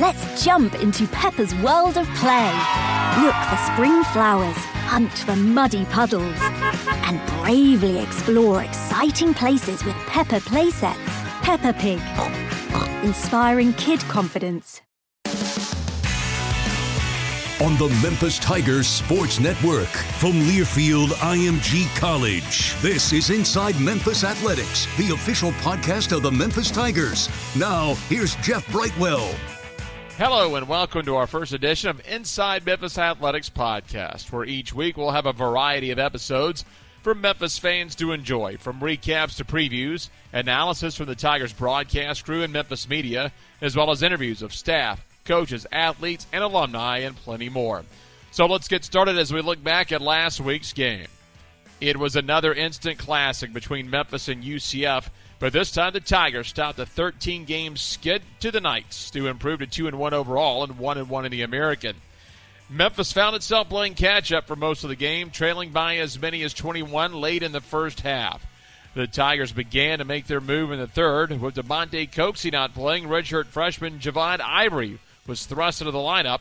Let's 0.00 0.42
jump 0.44 0.74
into 0.82 1.06
Peppa's 1.06 1.54
world 1.56 1.96
of 1.96 2.08
play. 2.16 2.50
Look 3.22 3.34
for 3.48 3.56
spring 3.72 4.02
flowers, 4.12 4.56
hunt 4.88 5.12
for 5.12 5.36
muddy 5.36 5.84
puddles, 5.84 6.36
and 7.06 7.24
bravely 7.40 8.00
explore 8.00 8.64
exciting 8.64 9.32
places 9.34 9.84
with 9.84 9.94
Peppa 10.08 10.40
playsets. 10.40 10.96
Peppa 11.42 11.72
Pig, 11.74 12.00
inspiring 13.04 13.72
kid 13.74 14.00
confidence. 14.00 14.82
On 17.62 17.78
the 17.78 17.96
Memphis 18.02 18.40
Tigers 18.40 18.88
Sports 18.88 19.38
Network 19.38 19.86
from 20.18 20.32
Learfield 20.32 21.10
IMG 21.20 21.86
College. 21.96 22.74
This 22.82 23.12
is 23.12 23.30
Inside 23.30 23.80
Memphis 23.80 24.24
Athletics, 24.24 24.88
the 24.96 25.14
official 25.14 25.52
podcast 25.52 26.10
of 26.10 26.24
the 26.24 26.32
Memphis 26.32 26.72
Tigers. 26.72 27.28
Now, 27.56 27.94
here's 28.08 28.34
Jeff 28.36 28.68
Brightwell. 28.72 29.32
Hello 30.16 30.54
and 30.54 30.68
welcome 30.68 31.04
to 31.06 31.16
our 31.16 31.26
first 31.26 31.52
edition 31.52 31.90
of 31.90 32.06
Inside 32.06 32.64
Memphis 32.64 32.98
Athletics 32.98 33.50
podcast, 33.50 34.30
where 34.30 34.44
each 34.44 34.72
week 34.72 34.96
we'll 34.96 35.10
have 35.10 35.26
a 35.26 35.32
variety 35.32 35.90
of 35.90 35.98
episodes 35.98 36.64
for 37.02 37.16
Memphis 37.16 37.58
fans 37.58 37.96
to 37.96 38.12
enjoy, 38.12 38.56
from 38.56 38.78
recaps 38.78 39.36
to 39.38 39.44
previews, 39.44 40.10
analysis 40.32 40.94
from 40.94 41.06
the 41.06 41.16
Tigers 41.16 41.52
broadcast 41.52 42.24
crew 42.24 42.44
and 42.44 42.52
Memphis 42.52 42.88
media, 42.88 43.32
as 43.60 43.74
well 43.74 43.90
as 43.90 44.04
interviews 44.04 44.40
of 44.40 44.54
staff, 44.54 45.04
coaches, 45.24 45.66
athletes, 45.72 46.28
and 46.32 46.44
alumni, 46.44 46.98
and 46.98 47.16
plenty 47.16 47.48
more. 47.48 47.82
So 48.30 48.46
let's 48.46 48.68
get 48.68 48.84
started 48.84 49.18
as 49.18 49.32
we 49.32 49.40
look 49.40 49.64
back 49.64 49.90
at 49.90 50.00
last 50.00 50.40
week's 50.40 50.72
game. 50.72 51.08
It 51.80 51.96
was 51.98 52.16
another 52.16 52.54
instant 52.54 52.98
classic 52.98 53.52
between 53.52 53.90
Memphis 53.90 54.28
and 54.28 54.42
UCF 54.42 55.10
but 55.44 55.52
this 55.52 55.72
time 55.72 55.92
the 55.92 56.00
Tigers 56.00 56.48
stopped 56.48 56.78
a 56.78 56.86
13 56.86 57.44
game 57.44 57.76
skid 57.76 58.22
to 58.40 58.50
the 58.50 58.62
Knights 58.62 59.10
to 59.10 59.26
improve 59.26 59.58
to 59.58 59.66
2 59.66 59.88
and 59.88 59.98
1 59.98 60.14
overall 60.14 60.64
and 60.64 60.78
1 60.78 60.98
and 60.98 61.10
1 61.10 61.24
in 61.26 61.32
the 61.32 61.42
American. 61.42 61.96
Memphis 62.70 63.12
found 63.12 63.36
itself 63.36 63.68
playing 63.68 63.92
catch 63.92 64.32
up 64.32 64.46
for 64.46 64.56
most 64.56 64.84
of 64.84 64.88
the 64.88 64.96
game, 64.96 65.30
trailing 65.30 65.70
by 65.70 65.96
as 65.96 66.18
many 66.18 66.42
as 66.42 66.54
21 66.54 67.12
late 67.12 67.42
in 67.42 67.52
the 67.52 67.60
first 67.60 68.00
half. 68.00 68.46
The 68.94 69.06
Tigers 69.06 69.52
began 69.52 69.98
to 69.98 70.06
make 70.06 70.28
their 70.28 70.40
move 70.40 70.72
in 70.72 70.78
the 70.78 70.86
third, 70.86 71.38
with 71.40 71.56
Damonte 71.56 72.10
Coxie 72.10 72.52
not 72.52 72.72
playing. 72.72 73.04
Redshirt 73.04 73.46
freshman 73.46 73.98
Javon 73.98 74.40
Ivory 74.40 74.98
was 75.26 75.44
thrust 75.44 75.82
into 75.82 75.90
the 75.90 75.98
lineup. 75.98 76.40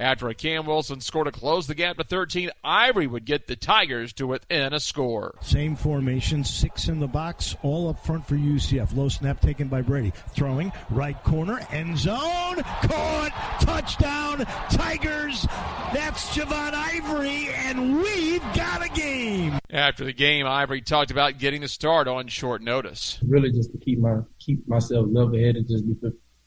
After 0.00 0.30
a 0.30 0.34
Cam 0.34 0.64
Wilson 0.64 1.02
scored 1.02 1.26
to 1.26 1.30
close 1.30 1.66
the 1.66 1.74
gap 1.74 1.98
to 1.98 2.04
13, 2.04 2.50
Ivory 2.64 3.06
would 3.06 3.26
get 3.26 3.46
the 3.46 3.54
Tigers 3.54 4.14
to 4.14 4.26
within 4.26 4.72
a 4.72 4.80
score. 4.80 5.34
Same 5.42 5.76
formation, 5.76 6.42
six 6.42 6.88
in 6.88 7.00
the 7.00 7.06
box, 7.06 7.54
all 7.62 7.90
up 7.90 8.02
front 8.02 8.26
for 8.26 8.34
UCF. 8.34 8.96
Low 8.96 9.10
snap 9.10 9.42
taken 9.42 9.68
by 9.68 9.82
Brady. 9.82 10.14
Throwing, 10.30 10.72
right 10.88 11.22
corner, 11.22 11.60
end 11.70 11.98
zone, 11.98 12.16
caught, 12.16 13.58
touchdown, 13.60 14.46
Tigers. 14.70 15.46
That's 15.92 16.34
Javon 16.34 16.72
Ivory, 16.72 17.48
and 17.52 17.98
we've 17.98 18.42
got 18.54 18.82
a 18.82 18.88
game. 18.88 19.58
After 19.68 20.06
the 20.06 20.14
game, 20.14 20.46
Ivory 20.46 20.80
talked 20.80 21.10
about 21.10 21.36
getting 21.36 21.60
the 21.60 21.68
start 21.68 22.08
on 22.08 22.26
short 22.28 22.62
notice. 22.62 23.18
Really, 23.22 23.52
just 23.52 23.70
to 23.72 23.78
keep 23.78 23.98
my 23.98 24.20
keep 24.38 24.66
myself 24.66 25.08
level 25.10 25.38
headed, 25.38 25.68
just 25.68 25.86
be 25.86 25.94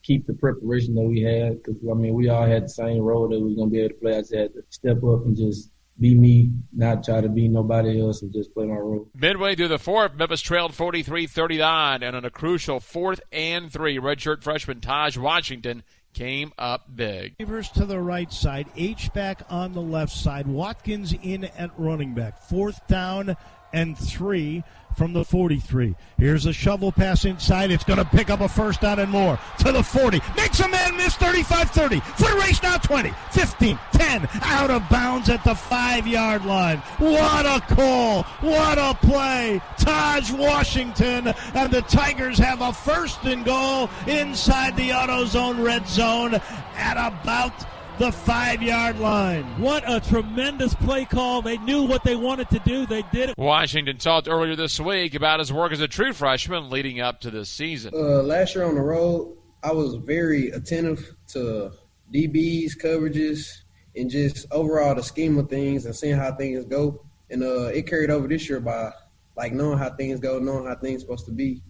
keep 0.04 0.26
the 0.26 0.34
preparation 0.34 0.94
that 0.94 1.02
we 1.02 1.22
had 1.22 1.62
because 1.62 1.80
I 1.90 1.94
mean 1.94 2.14
we 2.14 2.28
all 2.28 2.46
had 2.46 2.64
the 2.64 2.68
same 2.68 3.02
role 3.02 3.28
that 3.28 3.40
we 3.40 3.46
was 3.46 3.56
gonna 3.56 3.70
be 3.70 3.80
able 3.80 3.94
to 3.94 4.00
play. 4.00 4.16
I 4.16 4.20
just 4.20 4.34
had 4.34 4.52
to 4.52 4.62
step 4.68 4.98
up 5.02 5.24
and 5.24 5.36
just 5.36 5.70
be 5.98 6.14
me, 6.14 6.50
not 6.72 7.04
try 7.04 7.20
to 7.20 7.28
be 7.28 7.48
nobody 7.48 8.00
else, 8.00 8.22
and 8.22 8.32
just 8.32 8.52
play 8.52 8.66
my 8.66 8.74
role. 8.74 9.08
Midway 9.14 9.54
through 9.54 9.68
the 9.68 9.78
fourth, 9.78 10.14
Memphis 10.16 10.40
trailed 10.40 10.72
43-39, 10.72 12.02
and 12.02 12.16
on 12.16 12.24
a 12.24 12.30
crucial 12.30 12.80
fourth 12.80 13.20
and 13.30 13.72
three, 13.72 13.98
redshirt 13.98 14.42
freshman 14.42 14.80
Taj 14.80 15.16
Washington 15.16 15.84
came 16.12 16.52
up 16.58 16.96
big. 16.96 17.34
Receivers 17.38 17.68
to 17.70 17.86
the 17.86 18.00
right 18.00 18.32
side, 18.32 18.66
H 18.76 19.12
back 19.12 19.42
on 19.48 19.72
the 19.72 19.80
left 19.80 20.12
side, 20.12 20.48
Watkins 20.48 21.14
in 21.22 21.44
at 21.44 21.70
running 21.78 22.14
back. 22.14 22.40
Fourth 22.40 22.84
down 22.88 23.36
and 23.72 23.98
three 23.98 24.62
from 24.96 25.12
the 25.12 25.24
43. 25.24 25.94
Here's 26.18 26.46
a 26.46 26.52
shovel 26.52 26.92
pass 26.92 27.24
inside. 27.24 27.70
It's 27.70 27.84
going 27.84 27.98
to 27.98 28.04
pick 28.04 28.30
up 28.30 28.40
a 28.40 28.48
first 28.48 28.80
down 28.80 28.98
and 28.98 29.10
more 29.10 29.38
to 29.58 29.72
the 29.72 29.82
40. 29.82 30.20
Makes 30.36 30.60
a 30.60 30.68
man 30.68 30.96
miss 30.96 31.14
35 31.16 31.70
30. 31.70 32.00
Foot 32.00 32.34
race 32.34 32.62
now 32.62 32.78
20, 32.78 33.12
15, 33.32 33.78
10. 33.92 34.28
Out 34.42 34.70
of 34.70 34.88
bounds 34.88 35.28
at 35.28 35.42
the 35.44 35.54
five 35.54 36.06
yard 36.06 36.44
line. 36.44 36.78
What 36.98 37.46
a 37.46 37.60
call. 37.74 38.22
What 38.40 38.78
a 38.78 38.94
play. 38.94 39.60
Taj 39.78 40.30
Washington 40.30 41.28
and 41.54 41.72
the 41.72 41.82
Tigers 41.82 42.38
have 42.38 42.60
a 42.60 42.72
first 42.72 43.24
and 43.24 43.44
goal 43.44 43.90
inside 44.06 44.76
the 44.76 44.90
AutoZone 44.90 45.64
red 45.64 45.86
zone 45.88 46.34
at 46.76 46.96
about 46.96 47.52
the 47.98 48.10
five 48.10 48.62
yard 48.62 48.98
line. 48.98 49.44
What 49.60 49.84
a 49.86 50.00
tremendous 50.00 50.74
play 50.74 51.04
call. 51.04 51.42
They 51.42 51.58
knew 51.58 51.84
what 51.84 52.02
they 52.02 52.16
wanted 52.16 52.50
to 52.50 52.58
do. 52.60 52.86
They 52.86 53.02
did 53.12 53.30
it. 53.30 53.38
Washington 53.38 53.98
talked 53.98 54.28
earlier 54.28 54.56
this 54.56 54.80
week 54.80 55.14
about 55.14 55.38
his 55.38 55.52
work 55.52 55.72
as 55.72 55.80
a 55.80 55.88
true 55.88 56.12
freshman 56.12 56.70
leading 56.70 57.00
up 57.00 57.20
to 57.20 57.30
this 57.30 57.48
season. 57.48 57.92
Uh, 57.94 58.22
last 58.22 58.54
year 58.54 58.64
on 58.64 58.74
the 58.74 58.80
road, 58.80 59.36
I 59.62 59.72
was 59.72 59.94
very 59.94 60.50
attentive 60.50 61.14
to 61.28 61.72
DBs, 62.12 62.72
coverages, 62.82 63.48
and 63.96 64.10
just 64.10 64.46
overall 64.50 64.94
the 64.94 65.02
scheme 65.02 65.38
of 65.38 65.48
things 65.48 65.86
and 65.86 65.94
seeing 65.94 66.16
how 66.16 66.32
things 66.34 66.64
go. 66.64 67.04
And 67.30 67.42
uh, 67.42 67.66
it 67.66 67.86
carried 67.86 68.10
over 68.10 68.26
this 68.26 68.48
year 68.48 68.60
by 68.60 68.92
like 69.36 69.52
knowing 69.52 69.78
how 69.78 69.90
things 69.90 70.20
go, 70.20 70.38
knowing 70.38 70.66
how 70.66 70.74
things 70.74 71.00
supposed 71.00 71.26
to 71.26 71.32
be. 71.32 71.62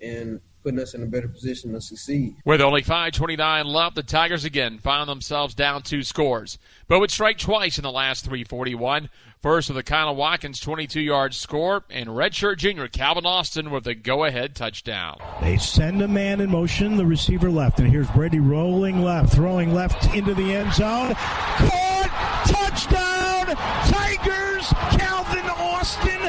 And 0.00 0.40
putting 0.66 0.80
us 0.80 0.94
in 0.94 1.02
a 1.04 1.06
better 1.06 1.28
position 1.28 1.72
to 1.72 1.80
succeed. 1.80 2.34
With 2.44 2.60
only 2.60 2.82
5:29 2.82 3.66
left, 3.66 3.94
the 3.94 4.02
Tigers 4.02 4.44
again 4.44 4.78
found 4.78 5.08
themselves 5.08 5.54
down 5.54 5.82
two 5.82 6.02
scores, 6.02 6.58
but 6.88 6.98
would 6.98 7.12
strike 7.12 7.38
twice 7.38 7.78
in 7.78 7.84
the 7.84 7.92
last 7.92 8.28
3:41. 8.28 9.08
First 9.40 9.68
with 9.68 9.78
a 9.78 9.84
Kyle 9.84 10.16
Watkins 10.16 10.58
22-yard 10.58 11.32
score, 11.32 11.84
and 11.88 12.08
redshirt 12.08 12.56
junior 12.56 12.88
Calvin 12.88 13.24
Austin 13.24 13.70
with 13.70 13.84
the 13.84 13.94
go-ahead 13.94 14.56
touchdown. 14.56 15.18
They 15.40 15.56
send 15.56 16.02
a 16.02 16.08
man 16.08 16.40
in 16.40 16.50
motion, 16.50 16.96
the 16.96 17.06
receiver 17.06 17.48
left, 17.48 17.78
and 17.78 17.88
here's 17.88 18.10
Brady 18.10 18.40
rolling 18.40 19.04
left, 19.04 19.32
throwing 19.32 19.72
left 19.72 20.12
into 20.16 20.34
the 20.34 20.52
end 20.52 20.72
zone. 20.72 21.14
Caught! 21.14 22.42
Touchdown! 22.46 23.85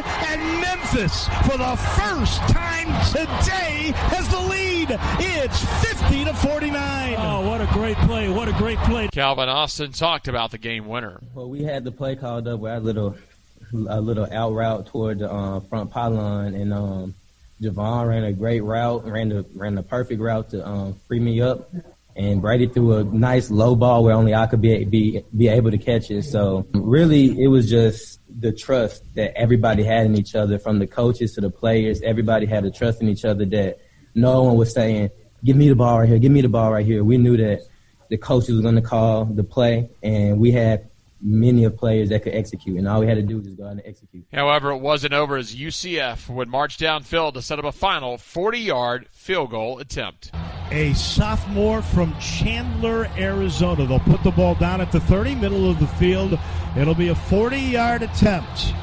Tigers! 0.01 0.27
Calvin 0.27 0.37
Austin 0.37 0.39
and 0.39 0.61
Memphis 0.61 1.27
for 1.43 1.57
the 1.57 1.75
first 1.95 2.39
time 2.49 2.87
today 3.11 3.91
has 4.09 4.27
the 4.29 4.39
lead. 4.39 4.87
It's 5.19 5.63
50 5.85 6.25
to 6.25 6.33
49. 6.33 7.15
Oh, 7.17 7.47
what 7.47 7.61
a 7.61 7.67
great 7.73 7.97
play! 7.97 8.29
What 8.29 8.47
a 8.47 8.53
great 8.53 8.77
play! 8.79 9.07
Calvin 9.09 9.49
Austin 9.49 9.91
talked 9.91 10.27
about 10.27 10.51
the 10.51 10.57
game 10.57 10.87
winner. 10.87 11.19
Well, 11.33 11.49
we 11.49 11.63
had 11.63 11.83
the 11.83 11.91
play 11.91 12.15
called 12.15 12.47
up 12.47 12.59
with 12.59 12.71
our 12.71 12.79
little 12.79 13.15
a 13.89 13.99
little 13.99 14.27
out 14.31 14.53
route 14.53 14.87
toward 14.87 15.19
the 15.19 15.31
uh, 15.31 15.59
front 15.61 15.91
pylon, 15.91 16.53
and 16.53 16.73
um, 16.73 17.15
Javon 17.61 18.07
ran 18.07 18.23
a 18.23 18.31
great 18.31 18.61
route, 18.61 19.05
ran 19.05 19.29
the 19.29 19.45
ran 19.55 19.75
the 19.75 19.83
perfect 19.83 20.21
route 20.21 20.51
to 20.51 20.65
um, 20.65 20.93
free 21.07 21.19
me 21.19 21.41
up, 21.41 21.69
and 22.17 22.41
Brady 22.41 22.67
threw 22.67 22.97
a 22.97 23.03
nice 23.03 23.51
low 23.51 23.75
ball 23.75 24.03
where 24.03 24.15
only 24.15 24.33
I 24.33 24.47
could 24.47 24.61
be 24.61 24.83
be 24.85 25.23
be 25.35 25.47
able 25.47 25.71
to 25.71 25.77
catch 25.77 26.09
it. 26.09 26.23
So 26.23 26.65
really, 26.73 27.41
it 27.41 27.47
was 27.47 27.69
just 27.69 28.19
the 28.39 28.51
trust 28.51 29.03
that 29.15 29.37
everybody 29.37 29.83
had 29.83 30.05
in 30.05 30.17
each 30.17 30.35
other, 30.35 30.59
from 30.59 30.79
the 30.79 30.87
coaches 30.87 31.33
to 31.35 31.41
the 31.41 31.49
players. 31.49 32.01
Everybody 32.01 32.45
had 32.45 32.65
a 32.65 32.71
trust 32.71 33.01
in 33.01 33.07
each 33.07 33.23
other 33.23 33.45
that 33.45 33.77
no 34.15 34.43
one 34.43 34.57
was 34.57 34.73
saying, 34.73 35.11
"Give 35.43 35.55
me 35.55 35.69
the 35.69 35.75
ball 35.75 35.99
right 35.99 36.09
here, 36.09 36.17
give 36.17 36.31
me 36.31 36.41
the 36.41 36.49
ball 36.49 36.71
right 36.71 36.85
here." 36.85 37.03
We 37.03 37.17
knew 37.17 37.37
that 37.37 37.61
the 38.09 38.17
coaches 38.17 38.55
were 38.55 38.61
going 38.61 38.75
to 38.75 38.81
call 38.81 39.25
the 39.25 39.43
play, 39.43 39.89
and 40.01 40.39
we 40.39 40.51
had 40.51 40.89
many 41.21 41.65
of 41.65 41.75
players 41.75 42.09
that 42.09 42.23
could 42.23 42.33
execute, 42.33 42.77
and 42.77 42.87
all 42.87 42.99
we 42.99 43.07
had 43.07 43.15
to 43.15 43.23
do 43.23 43.37
was 43.37 43.45
just 43.45 43.57
go 43.57 43.65
out 43.65 43.71
and 43.71 43.81
execute. 43.85 44.23
However, 44.31 44.71
it 44.71 44.77
wasn't 44.77 45.13
over 45.13 45.35
as 45.35 45.55
UCF 45.55 46.29
would 46.29 46.47
march 46.47 46.77
downfield 46.77 47.33
to 47.33 47.41
set 47.41 47.59
up 47.59 47.65
a 47.65 47.71
final 47.71 48.17
40-yard 48.17 49.07
field 49.11 49.49
goal 49.49 49.79
attempt. 49.79 50.31
A 50.71 50.93
sophomore 50.93 51.81
from 51.81 52.17
Chandler, 52.19 53.09
Arizona. 53.17 53.85
They'll 53.85 53.99
put 53.99 54.21
the 54.23 54.31
ball 54.31 54.55
down 54.55 54.81
at 54.81 54.91
the 54.91 54.99
30, 54.99 55.35
middle 55.35 55.69
of 55.69 55.79
the 55.79 55.87
field. 55.87 56.37
It'll 56.75 56.95
be 56.95 57.09
a 57.09 57.15
40-yard 57.15 58.01
attempt. 58.01 58.73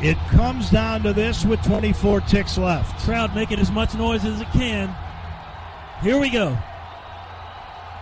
It 0.00 0.18
comes 0.30 0.68
down 0.68 1.04
to 1.04 1.12
this 1.12 1.44
with 1.44 1.62
24 1.62 2.22
ticks 2.22 2.58
left. 2.58 3.04
Crowd 3.04 3.34
making 3.36 3.60
as 3.60 3.70
much 3.70 3.94
noise 3.94 4.24
as 4.24 4.40
it 4.40 4.48
can. 4.52 4.92
Here 6.02 6.18
we 6.18 6.28
go. 6.28 6.58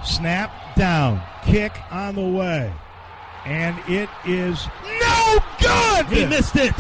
Snap 0.03 0.51
down. 0.77 1.21
Kick 1.45 1.79
on 1.91 2.15
the 2.15 2.27
way. 2.27 2.73
And 3.45 3.79
it 3.87 4.09
is 4.27 4.67
no 5.01 5.39
good! 5.61 6.07
He 6.07 6.25
missed 6.25 6.57
it. 6.57 6.75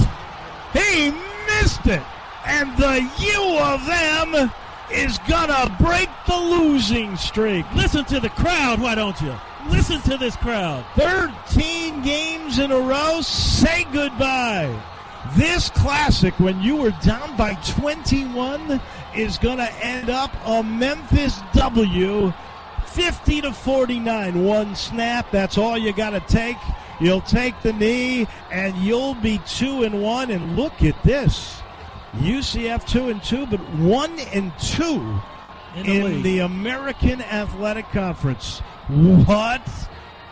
He 0.72 1.10
missed 1.46 1.86
it. 1.86 2.02
And 2.46 2.74
the 2.78 3.00
U 3.18 3.58
of 3.58 3.86
M 3.88 4.50
is 4.92 5.18
gonna 5.28 5.74
break 5.80 6.08
the 6.26 6.36
losing 6.36 7.16
streak. 7.16 7.64
Listen 7.74 8.04
to 8.06 8.20
the 8.20 8.30
crowd, 8.30 8.80
why 8.80 8.94
don't 8.94 9.20
you? 9.20 9.34
Listen 9.68 10.00
to 10.02 10.16
this 10.16 10.36
crowd. 10.36 10.84
13 10.96 12.02
games 12.02 12.58
in 12.58 12.72
a 12.72 12.80
row. 12.80 13.20
Say 13.20 13.86
goodbye. 13.92 14.74
This 15.36 15.68
classic, 15.70 16.34
when 16.40 16.60
you 16.62 16.76
were 16.76 16.94
down 17.02 17.36
by 17.36 17.54
21, 17.78 18.80
is 19.14 19.38
to 19.58 19.72
end 19.84 20.10
up 20.10 20.34
a 20.46 20.62
Memphis 20.62 21.40
W. 21.52 22.32
50 22.86 23.40
to 23.42 23.52
49. 23.52 24.44
One 24.44 24.74
snap. 24.74 25.30
That's 25.30 25.58
all 25.58 25.78
you 25.78 25.92
got 25.92 26.10
to 26.10 26.20
take. 26.20 26.56
You'll 27.00 27.20
take 27.20 27.60
the 27.62 27.72
knee, 27.72 28.26
and 28.50 28.76
you'll 28.76 29.14
be 29.14 29.40
two 29.46 29.84
and 29.84 30.02
one. 30.02 30.30
And 30.30 30.56
look 30.56 30.82
at 30.82 31.00
this. 31.02 31.59
UCF 32.14 32.88
two 32.88 33.08
and 33.08 33.22
two, 33.22 33.46
but 33.46 33.60
one 33.74 34.18
and 34.32 34.52
two 34.58 35.20
In 35.76 35.84
the 35.84 36.06
in 36.06 36.22
the 36.22 36.40
American 36.40 37.22
Athletic 37.22 37.88
Conference. 37.90 38.58
What 38.88 39.62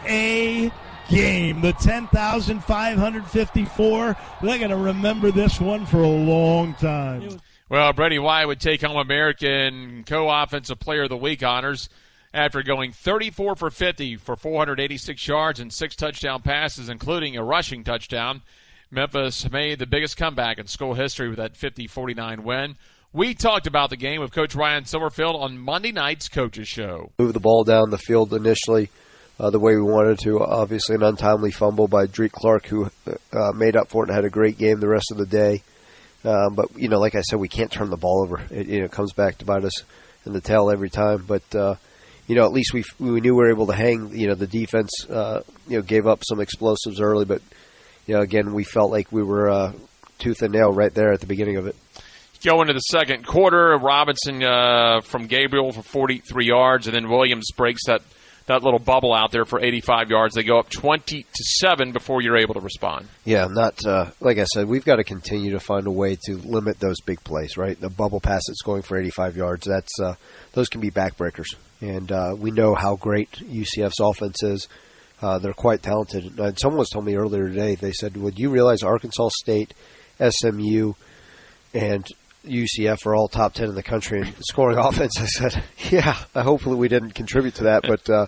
a 0.04 0.72
game. 1.08 1.60
The 1.60 1.72
10,554. 1.74 4.16
They're 4.42 4.58
going 4.58 4.70
to 4.70 4.76
remember 4.76 5.30
this 5.30 5.60
one 5.60 5.86
for 5.86 6.02
a 6.02 6.08
long 6.08 6.74
time. 6.74 7.38
Well, 7.68 7.92
Brady 7.92 8.18
White 8.18 8.46
would 8.46 8.60
take 8.60 8.82
home 8.82 8.96
American 8.96 10.02
Co-Offensive 10.04 10.80
Player 10.80 11.04
of 11.04 11.10
the 11.10 11.16
Week 11.16 11.42
honors 11.42 11.88
after 12.32 12.62
going 12.62 12.92
34 12.92 13.56
for 13.56 13.70
50 13.70 14.16
for 14.16 14.36
486 14.36 15.26
yards 15.26 15.60
and 15.60 15.72
six 15.72 15.96
touchdown 15.96 16.42
passes, 16.42 16.88
including 16.88 17.36
a 17.36 17.44
rushing 17.44 17.84
touchdown. 17.84 18.42
Memphis 18.90 19.50
made 19.50 19.78
the 19.78 19.86
biggest 19.86 20.16
comeback 20.16 20.58
in 20.58 20.66
school 20.66 20.94
history 20.94 21.28
with 21.28 21.38
that 21.38 21.54
50-49 21.54 22.40
win. 22.40 22.76
We 23.12 23.34
talked 23.34 23.66
about 23.66 23.90
the 23.90 23.96
game 23.96 24.20
with 24.20 24.32
Coach 24.32 24.54
Ryan 24.54 24.84
Silverfield 24.84 25.34
on 25.34 25.58
Monday 25.58 25.92
night's 25.92 26.28
Coaches 26.28 26.68
Show. 26.68 27.12
move 27.18 27.32
the 27.32 27.40
ball 27.40 27.64
down 27.64 27.90
the 27.90 27.98
field 27.98 28.32
initially 28.32 28.90
uh, 29.40 29.50
the 29.50 29.58
way 29.58 29.74
we 29.76 29.82
wanted 29.82 30.18
to. 30.20 30.40
Obviously, 30.40 30.94
an 30.94 31.02
untimely 31.02 31.50
fumble 31.50 31.88
by 31.88 32.06
Drake 32.06 32.32
Clark, 32.32 32.66
who 32.66 32.90
uh, 33.06 33.52
made 33.54 33.76
up 33.76 33.88
for 33.88 34.04
it 34.04 34.08
and 34.08 34.14
had 34.14 34.24
a 34.24 34.30
great 34.30 34.58
game 34.58 34.80
the 34.80 34.88
rest 34.88 35.10
of 35.10 35.18
the 35.18 35.26
day. 35.26 35.62
Um, 36.24 36.54
but 36.54 36.76
you 36.76 36.88
know, 36.88 36.98
like 36.98 37.14
I 37.14 37.20
said, 37.22 37.38
we 37.38 37.48
can't 37.48 37.70
turn 37.70 37.90
the 37.90 37.96
ball 37.96 38.22
over. 38.22 38.42
It, 38.50 38.66
you 38.66 38.80
know, 38.80 38.88
comes 38.88 39.12
back 39.12 39.38
to 39.38 39.44
bite 39.44 39.64
us 39.64 39.84
in 40.26 40.32
the 40.32 40.40
tail 40.40 40.70
every 40.70 40.90
time. 40.90 41.24
But 41.26 41.54
uh, 41.54 41.76
you 42.26 42.34
know, 42.34 42.44
at 42.44 42.52
least 42.52 42.74
we 42.74 42.84
we 42.98 43.20
knew 43.20 43.34
we 43.34 43.42
were 43.42 43.50
able 43.50 43.68
to 43.68 43.74
hang. 43.74 44.10
You 44.14 44.28
know, 44.28 44.34
the 44.34 44.46
defense 44.46 44.90
uh, 45.08 45.42
you 45.66 45.76
know 45.76 45.82
gave 45.82 46.06
up 46.06 46.22
some 46.28 46.40
explosives 46.40 47.00
early, 47.00 47.24
but 47.24 47.40
you 48.08 48.14
know, 48.14 48.22
again, 48.22 48.54
we 48.54 48.64
felt 48.64 48.90
like 48.90 49.12
we 49.12 49.22
were 49.22 49.50
uh, 49.50 49.72
tooth 50.18 50.42
and 50.42 50.52
nail 50.52 50.72
right 50.72 50.92
there 50.92 51.12
at 51.12 51.20
the 51.20 51.26
beginning 51.26 51.56
of 51.56 51.66
it. 51.66 51.76
Go 52.42 52.62
into 52.62 52.72
the 52.72 52.80
second 52.80 53.26
quarter. 53.26 53.76
Robinson 53.76 54.42
uh, 54.42 55.00
from 55.02 55.26
Gabriel 55.26 55.72
for 55.72 55.82
43 55.82 56.46
yards, 56.46 56.86
and 56.86 56.96
then 56.96 57.08
Williams 57.10 57.50
breaks 57.54 57.82
that, 57.86 58.00
that 58.46 58.62
little 58.62 58.78
bubble 58.78 59.12
out 59.12 59.30
there 59.30 59.44
for 59.44 59.60
85 59.60 60.08
yards. 60.08 60.34
They 60.36 60.44
go 60.44 60.58
up 60.58 60.70
20 60.70 61.22
to 61.22 61.44
seven 61.44 61.92
before 61.92 62.22
you're 62.22 62.38
able 62.38 62.54
to 62.54 62.60
respond. 62.60 63.08
Yeah, 63.24 63.48
not 63.50 63.84
uh, 63.84 64.12
like 64.20 64.38
I 64.38 64.44
said. 64.44 64.68
We've 64.68 64.84
got 64.84 64.96
to 64.96 65.04
continue 65.04 65.50
to 65.50 65.60
find 65.60 65.86
a 65.86 65.90
way 65.90 66.16
to 66.26 66.36
limit 66.36 66.78
those 66.78 67.00
big 67.04 67.22
plays. 67.24 67.56
Right, 67.58 67.78
the 67.78 67.90
bubble 67.90 68.20
pass 68.20 68.42
that's 68.46 68.62
going 68.62 68.82
for 68.82 68.96
85 68.96 69.36
yards. 69.36 69.66
That's 69.66 70.00
uh, 70.00 70.14
those 70.52 70.68
can 70.68 70.80
be 70.80 70.90
backbreakers, 70.90 71.56
and 71.82 72.10
uh, 72.10 72.36
we 72.38 72.52
know 72.52 72.74
how 72.74 72.96
great 72.96 73.32
UCF's 73.32 74.00
offense 74.00 74.42
is. 74.42 74.68
Uh, 75.20 75.38
they're 75.38 75.52
quite 75.52 75.82
talented. 75.82 76.38
And 76.38 76.58
someone 76.58 76.78
was 76.78 76.90
telling 76.90 77.06
me 77.06 77.16
earlier 77.16 77.48
today. 77.48 77.74
They 77.74 77.92
said, 77.92 78.16
"Would 78.16 78.38
you 78.38 78.50
realize 78.50 78.82
Arkansas 78.82 79.30
State, 79.40 79.74
SMU, 80.20 80.92
and 81.74 82.06
UCF 82.46 83.04
are 83.06 83.14
all 83.14 83.28
top 83.28 83.54
10 83.54 83.68
in 83.68 83.74
the 83.74 83.82
country 83.82 84.20
in 84.20 84.34
scoring 84.42 84.78
offense?" 84.82 85.18
I 85.18 85.26
said, 85.26 85.62
"Yeah. 85.90 86.16
Hopefully, 86.34 86.76
we 86.76 86.88
didn't 86.88 87.12
contribute 87.12 87.54
to 87.56 87.64
that, 87.64 87.82
but." 87.82 88.08
Uh, 88.08 88.26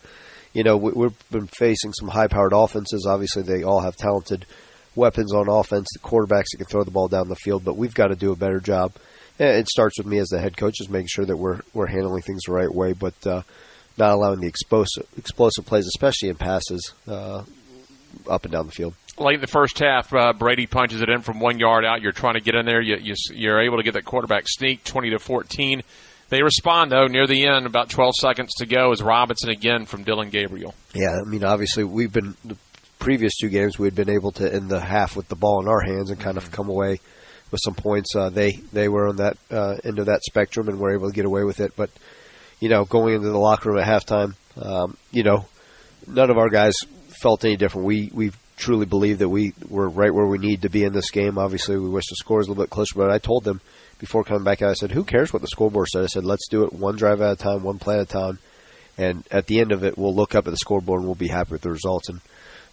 you 0.52 0.64
know, 0.64 0.76
we, 0.76 0.90
we've 0.90 1.30
been 1.30 1.46
facing 1.46 1.92
some 1.92 2.08
high-powered 2.08 2.52
offenses. 2.52 3.06
Obviously, 3.08 3.42
they 3.42 3.62
all 3.62 3.80
have 3.80 3.96
talented 3.96 4.46
weapons 4.94 5.32
on 5.32 5.48
offense, 5.48 5.86
the 5.92 6.00
quarterbacks 6.00 6.46
that 6.50 6.58
can 6.58 6.66
throw 6.66 6.84
the 6.84 6.90
ball 6.90 7.08
down 7.08 7.28
the 7.28 7.36
field. 7.36 7.64
But 7.64 7.76
we've 7.76 7.94
got 7.94 8.08
to 8.08 8.16
do 8.16 8.32
a 8.32 8.36
better 8.36 8.60
job. 8.60 8.92
It 9.38 9.68
starts 9.68 9.96
with 9.98 10.06
me 10.06 10.18
as 10.18 10.28
the 10.28 10.40
head 10.40 10.56
coach, 10.56 10.74
just 10.78 10.90
making 10.90 11.08
sure 11.08 11.24
that 11.24 11.36
we're 11.36 11.60
we're 11.72 11.86
handling 11.86 12.22
things 12.22 12.42
the 12.46 12.52
right 12.52 12.72
way, 12.72 12.92
but 12.92 13.14
uh, 13.26 13.42
not 14.00 14.14
allowing 14.14 14.40
the 14.40 14.48
explosive 14.48 15.06
explosive 15.16 15.64
plays, 15.64 15.86
especially 15.86 16.30
in 16.30 16.34
passes, 16.34 16.92
uh, 17.06 17.44
up 18.28 18.44
and 18.44 18.52
down 18.52 18.66
the 18.66 18.72
field. 18.72 18.94
Late 19.18 19.36
in 19.36 19.40
the 19.40 19.46
first 19.46 19.78
half, 19.78 20.12
uh, 20.14 20.32
Brady 20.32 20.66
punches 20.66 21.02
it 21.02 21.10
in 21.10 21.20
from 21.20 21.38
one 21.40 21.58
yard 21.58 21.84
out. 21.84 22.00
You're 22.00 22.12
trying 22.12 22.34
to 22.34 22.40
get 22.40 22.54
in 22.54 22.64
there. 22.64 22.80
You, 22.80 22.96
you, 22.96 23.14
you're 23.32 23.60
able 23.60 23.76
to 23.76 23.82
get 23.82 23.92
that 23.94 24.06
quarterback 24.06 24.44
sneak, 24.48 24.82
20 24.82 25.10
to 25.10 25.18
14. 25.18 25.82
They 26.30 26.42
respond 26.42 26.90
though 26.90 27.06
near 27.06 27.26
the 27.26 27.46
end, 27.46 27.66
about 27.66 27.90
12 27.90 28.14
seconds 28.18 28.54
to 28.58 28.66
go, 28.66 28.92
as 28.92 29.02
Robinson 29.02 29.50
again 29.50 29.84
from 29.84 30.04
Dillon 30.04 30.30
Gabriel. 30.30 30.74
Yeah, 30.94 31.20
I 31.24 31.28
mean, 31.28 31.44
obviously, 31.44 31.84
we've 31.84 32.12
been 32.12 32.34
the 32.44 32.56
previous 32.98 33.36
two 33.36 33.48
games 33.48 33.78
we 33.78 33.86
had 33.86 33.94
been 33.94 34.10
able 34.10 34.32
to 34.32 34.52
end 34.52 34.70
the 34.70 34.80
half 34.80 35.16
with 35.16 35.28
the 35.28 35.34
ball 35.34 35.60
in 35.60 35.68
our 35.68 35.80
hands 35.80 36.10
and 36.10 36.20
kind 36.20 36.36
of 36.36 36.50
come 36.50 36.68
away 36.68 37.00
with 37.50 37.60
some 37.62 37.74
points. 37.74 38.14
Uh, 38.14 38.30
they 38.30 38.52
they 38.72 38.88
were 38.88 39.08
on 39.08 39.16
that 39.16 39.36
uh, 39.50 39.76
end 39.84 39.98
of 39.98 40.06
that 40.06 40.22
spectrum 40.22 40.68
and 40.68 40.78
were 40.78 40.94
able 40.94 41.08
to 41.10 41.14
get 41.14 41.24
away 41.24 41.44
with 41.44 41.60
it. 41.60 41.74
But 41.76 41.90
you 42.60 42.68
know, 42.68 42.84
going 42.84 43.14
into 43.14 43.28
the 43.28 43.38
locker 43.38 43.70
room 43.70 43.80
at 43.80 43.86
halftime, 43.86 44.34
um, 44.56 44.96
you 45.10 45.22
know, 45.22 45.46
none 46.06 46.30
of 46.30 46.38
our 46.38 46.48
guys 46.48 46.74
felt 47.08 47.44
any 47.44 47.56
different. 47.56 47.86
We 47.86 48.10
we 48.12 48.32
truly 48.56 48.86
believe 48.86 49.18
that 49.18 49.28
we 49.28 49.54
were 49.68 49.88
right 49.88 50.12
where 50.12 50.26
we 50.26 50.38
need 50.38 50.62
to 50.62 50.68
be 50.68 50.84
in 50.84 50.92
this 50.92 51.10
game. 51.10 51.38
Obviously, 51.38 51.78
we 51.78 51.88
wish 51.88 52.06
the 52.08 52.16
score 52.16 52.38
was 52.38 52.46
a 52.46 52.50
little 52.50 52.62
bit 52.62 52.70
closer, 52.70 52.94
but 52.96 53.10
I 53.10 53.18
told 53.18 53.44
them 53.44 53.60
before 53.98 54.22
coming 54.22 54.44
back 54.44 54.62
out, 54.62 54.70
I 54.70 54.74
said, 54.74 54.92
"Who 54.92 55.04
cares 55.04 55.32
what 55.32 55.42
the 55.42 55.48
scoreboard 55.48 55.88
said?" 55.88 56.04
I 56.04 56.06
said, 56.06 56.24
"Let's 56.24 56.48
do 56.48 56.64
it 56.64 56.72
one 56.72 56.96
drive 56.96 57.20
at 57.20 57.32
a 57.32 57.36
time, 57.36 57.62
one 57.62 57.78
play 57.78 57.96
at 57.96 58.02
a 58.02 58.06
time." 58.06 58.38
And 58.98 59.24
at 59.30 59.46
the 59.46 59.60
end 59.60 59.72
of 59.72 59.82
it, 59.82 59.96
we'll 59.96 60.14
look 60.14 60.34
up 60.34 60.46
at 60.46 60.50
the 60.50 60.58
scoreboard 60.58 61.00
and 61.00 61.08
we'll 61.08 61.14
be 61.14 61.28
happy 61.28 61.52
with 61.52 61.62
the 61.62 61.70
results. 61.70 62.10
And 62.10 62.20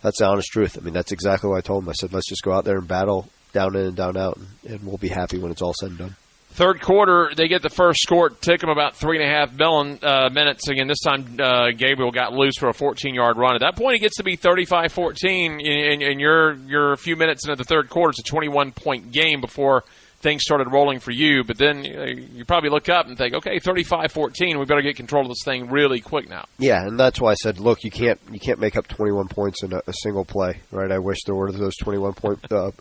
that's 0.01 0.19
the 0.19 0.27
honest 0.27 0.49
truth. 0.49 0.77
I 0.77 0.81
mean, 0.81 0.93
that's 0.93 1.13
exactly 1.13 1.49
what 1.49 1.57
I 1.57 1.61
told 1.61 1.83
them. 1.83 1.89
I 1.89 1.93
said, 1.93 2.11
let's 2.11 2.27
just 2.27 2.43
go 2.43 2.51
out 2.51 2.65
there 2.65 2.77
and 2.77 2.87
battle 2.87 3.29
down 3.53 3.75
in 3.77 3.85
and 3.85 3.95
down 3.95 4.17
out, 4.17 4.35
and, 4.35 4.47
and 4.69 4.83
we'll 4.83 4.97
be 4.97 5.07
happy 5.07 5.39
when 5.39 5.51
it's 5.51 5.61
all 5.61 5.73
said 5.79 5.91
and 5.91 5.97
done. 5.97 6.15
Third 6.49 6.81
quarter, 6.81 7.31
they 7.35 7.47
get 7.47 7.61
the 7.61 7.69
first 7.69 7.99
score. 8.01 8.29
Took 8.29 8.61
them 8.61 8.69
about 8.69 8.95
three 8.95 9.21
and 9.21 9.29
a 9.29 9.31
half 9.31 9.53
million, 9.53 9.99
uh, 10.01 10.29
minutes. 10.31 10.67
Again, 10.67 10.87
this 10.87 11.01
time 11.01 11.37
uh, 11.39 11.69
Gabriel 11.69 12.11
got 12.11 12.33
loose 12.33 12.57
for 12.57 12.67
a 12.67 12.73
14-yard 12.73 13.37
run. 13.37 13.53
At 13.53 13.61
that 13.61 13.75
point, 13.75 13.97
it 13.97 13.99
gets 13.99 14.17
to 14.17 14.23
be 14.23 14.37
35-14, 14.37 15.61
and, 15.63 16.01
and 16.01 16.19
you're 16.19 16.53
you're 16.53 16.93
a 16.93 16.97
few 16.97 17.15
minutes 17.15 17.45
into 17.45 17.57
the 17.57 17.63
third 17.63 17.89
quarter. 17.89 18.09
It's 18.09 18.27
a 18.27 18.33
21-point 18.33 19.11
game 19.11 19.39
before 19.39 19.83
things 20.19 20.41
started 20.41 20.71
rolling 20.71 20.99
for 20.99 21.11
you. 21.11 21.43
But 21.43 21.57
then 21.57 21.77
uh, 21.77 22.05
you 22.05 22.43
probably 22.45 22.69
look 22.69 22.89
up 22.89 23.07
and 23.07 23.17
think, 23.17 23.35
okay, 23.35 23.59
35-14, 23.59 24.57
we 24.57 24.65
better 24.65 24.81
get 24.81 24.95
control 24.95 25.23
of 25.23 25.29
this 25.29 25.43
thing 25.45 25.69
really 25.69 25.99
quick 25.99 26.27
now. 26.27 26.45
Yeah, 26.57 26.81
and 26.81 26.99
that's 26.99 27.21
why 27.21 27.31
I 27.31 27.35
said, 27.35 27.59
look, 27.59 27.83
you 27.83 27.91
can't 27.91 28.19
you 28.31 28.39
can't 28.39 28.59
make 28.59 28.75
up 28.75 28.87
21 28.87 29.27
points 29.27 29.63
in 29.63 29.73
a, 29.73 29.81
a 29.85 29.93
single 29.93 30.25
play, 30.25 30.61
right? 30.71 30.91
I 30.91 30.99
wish 30.99 31.19
there 31.25 31.35
were 31.35 31.51
those 31.51 31.75
21 31.77 32.13
point 32.13 32.51
uh, 32.51 32.71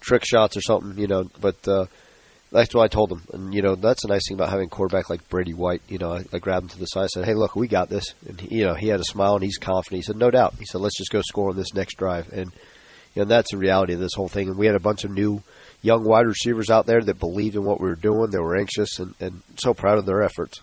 trick 0.00 0.24
shots 0.24 0.56
or 0.56 0.62
something, 0.62 0.98
you 0.98 1.08
know, 1.08 1.24
but. 1.40 1.68
Uh, 1.68 1.86
that's 2.50 2.74
what 2.74 2.82
I 2.82 2.88
told 2.88 3.12
him. 3.12 3.22
And, 3.32 3.54
you 3.54 3.62
know, 3.62 3.74
that's 3.74 4.02
the 4.02 4.08
nice 4.08 4.26
thing 4.26 4.36
about 4.36 4.50
having 4.50 4.66
a 4.66 4.70
quarterback 4.70 5.10
like 5.10 5.28
Brady 5.28 5.54
White. 5.54 5.82
You 5.88 5.98
know, 5.98 6.12
I, 6.12 6.24
I 6.32 6.38
grabbed 6.38 6.64
him 6.64 6.68
to 6.70 6.78
the 6.78 6.86
side 6.86 7.02
and 7.02 7.10
said, 7.10 7.24
hey, 7.24 7.34
look, 7.34 7.54
we 7.54 7.68
got 7.68 7.88
this. 7.88 8.14
And, 8.26 8.40
he, 8.40 8.58
you 8.58 8.64
know, 8.64 8.74
he 8.74 8.88
had 8.88 9.00
a 9.00 9.04
smile 9.04 9.34
and 9.34 9.44
he's 9.44 9.58
confident. 9.58 9.98
He 9.98 10.02
said, 10.02 10.16
no 10.16 10.30
doubt. 10.30 10.54
He 10.58 10.64
said, 10.64 10.80
let's 10.80 10.96
just 10.96 11.12
go 11.12 11.20
score 11.22 11.50
on 11.50 11.56
this 11.56 11.74
next 11.74 11.96
drive. 11.96 12.32
And, 12.32 12.50
you 13.14 13.22
know, 13.22 13.24
that's 13.24 13.50
the 13.50 13.58
reality 13.58 13.94
of 13.94 14.00
this 14.00 14.14
whole 14.14 14.28
thing. 14.28 14.48
And 14.48 14.56
we 14.56 14.66
had 14.66 14.76
a 14.76 14.80
bunch 14.80 15.04
of 15.04 15.10
new 15.10 15.42
young 15.82 16.04
wide 16.04 16.26
receivers 16.26 16.70
out 16.70 16.86
there 16.86 17.02
that 17.02 17.18
believed 17.18 17.56
in 17.56 17.64
what 17.64 17.80
we 17.80 17.88
were 17.88 17.96
doing. 17.96 18.30
They 18.30 18.38
were 18.38 18.56
anxious 18.56 18.98
and, 18.98 19.14
and 19.20 19.42
so 19.56 19.74
proud 19.74 19.98
of 19.98 20.06
their 20.06 20.22
efforts. 20.22 20.60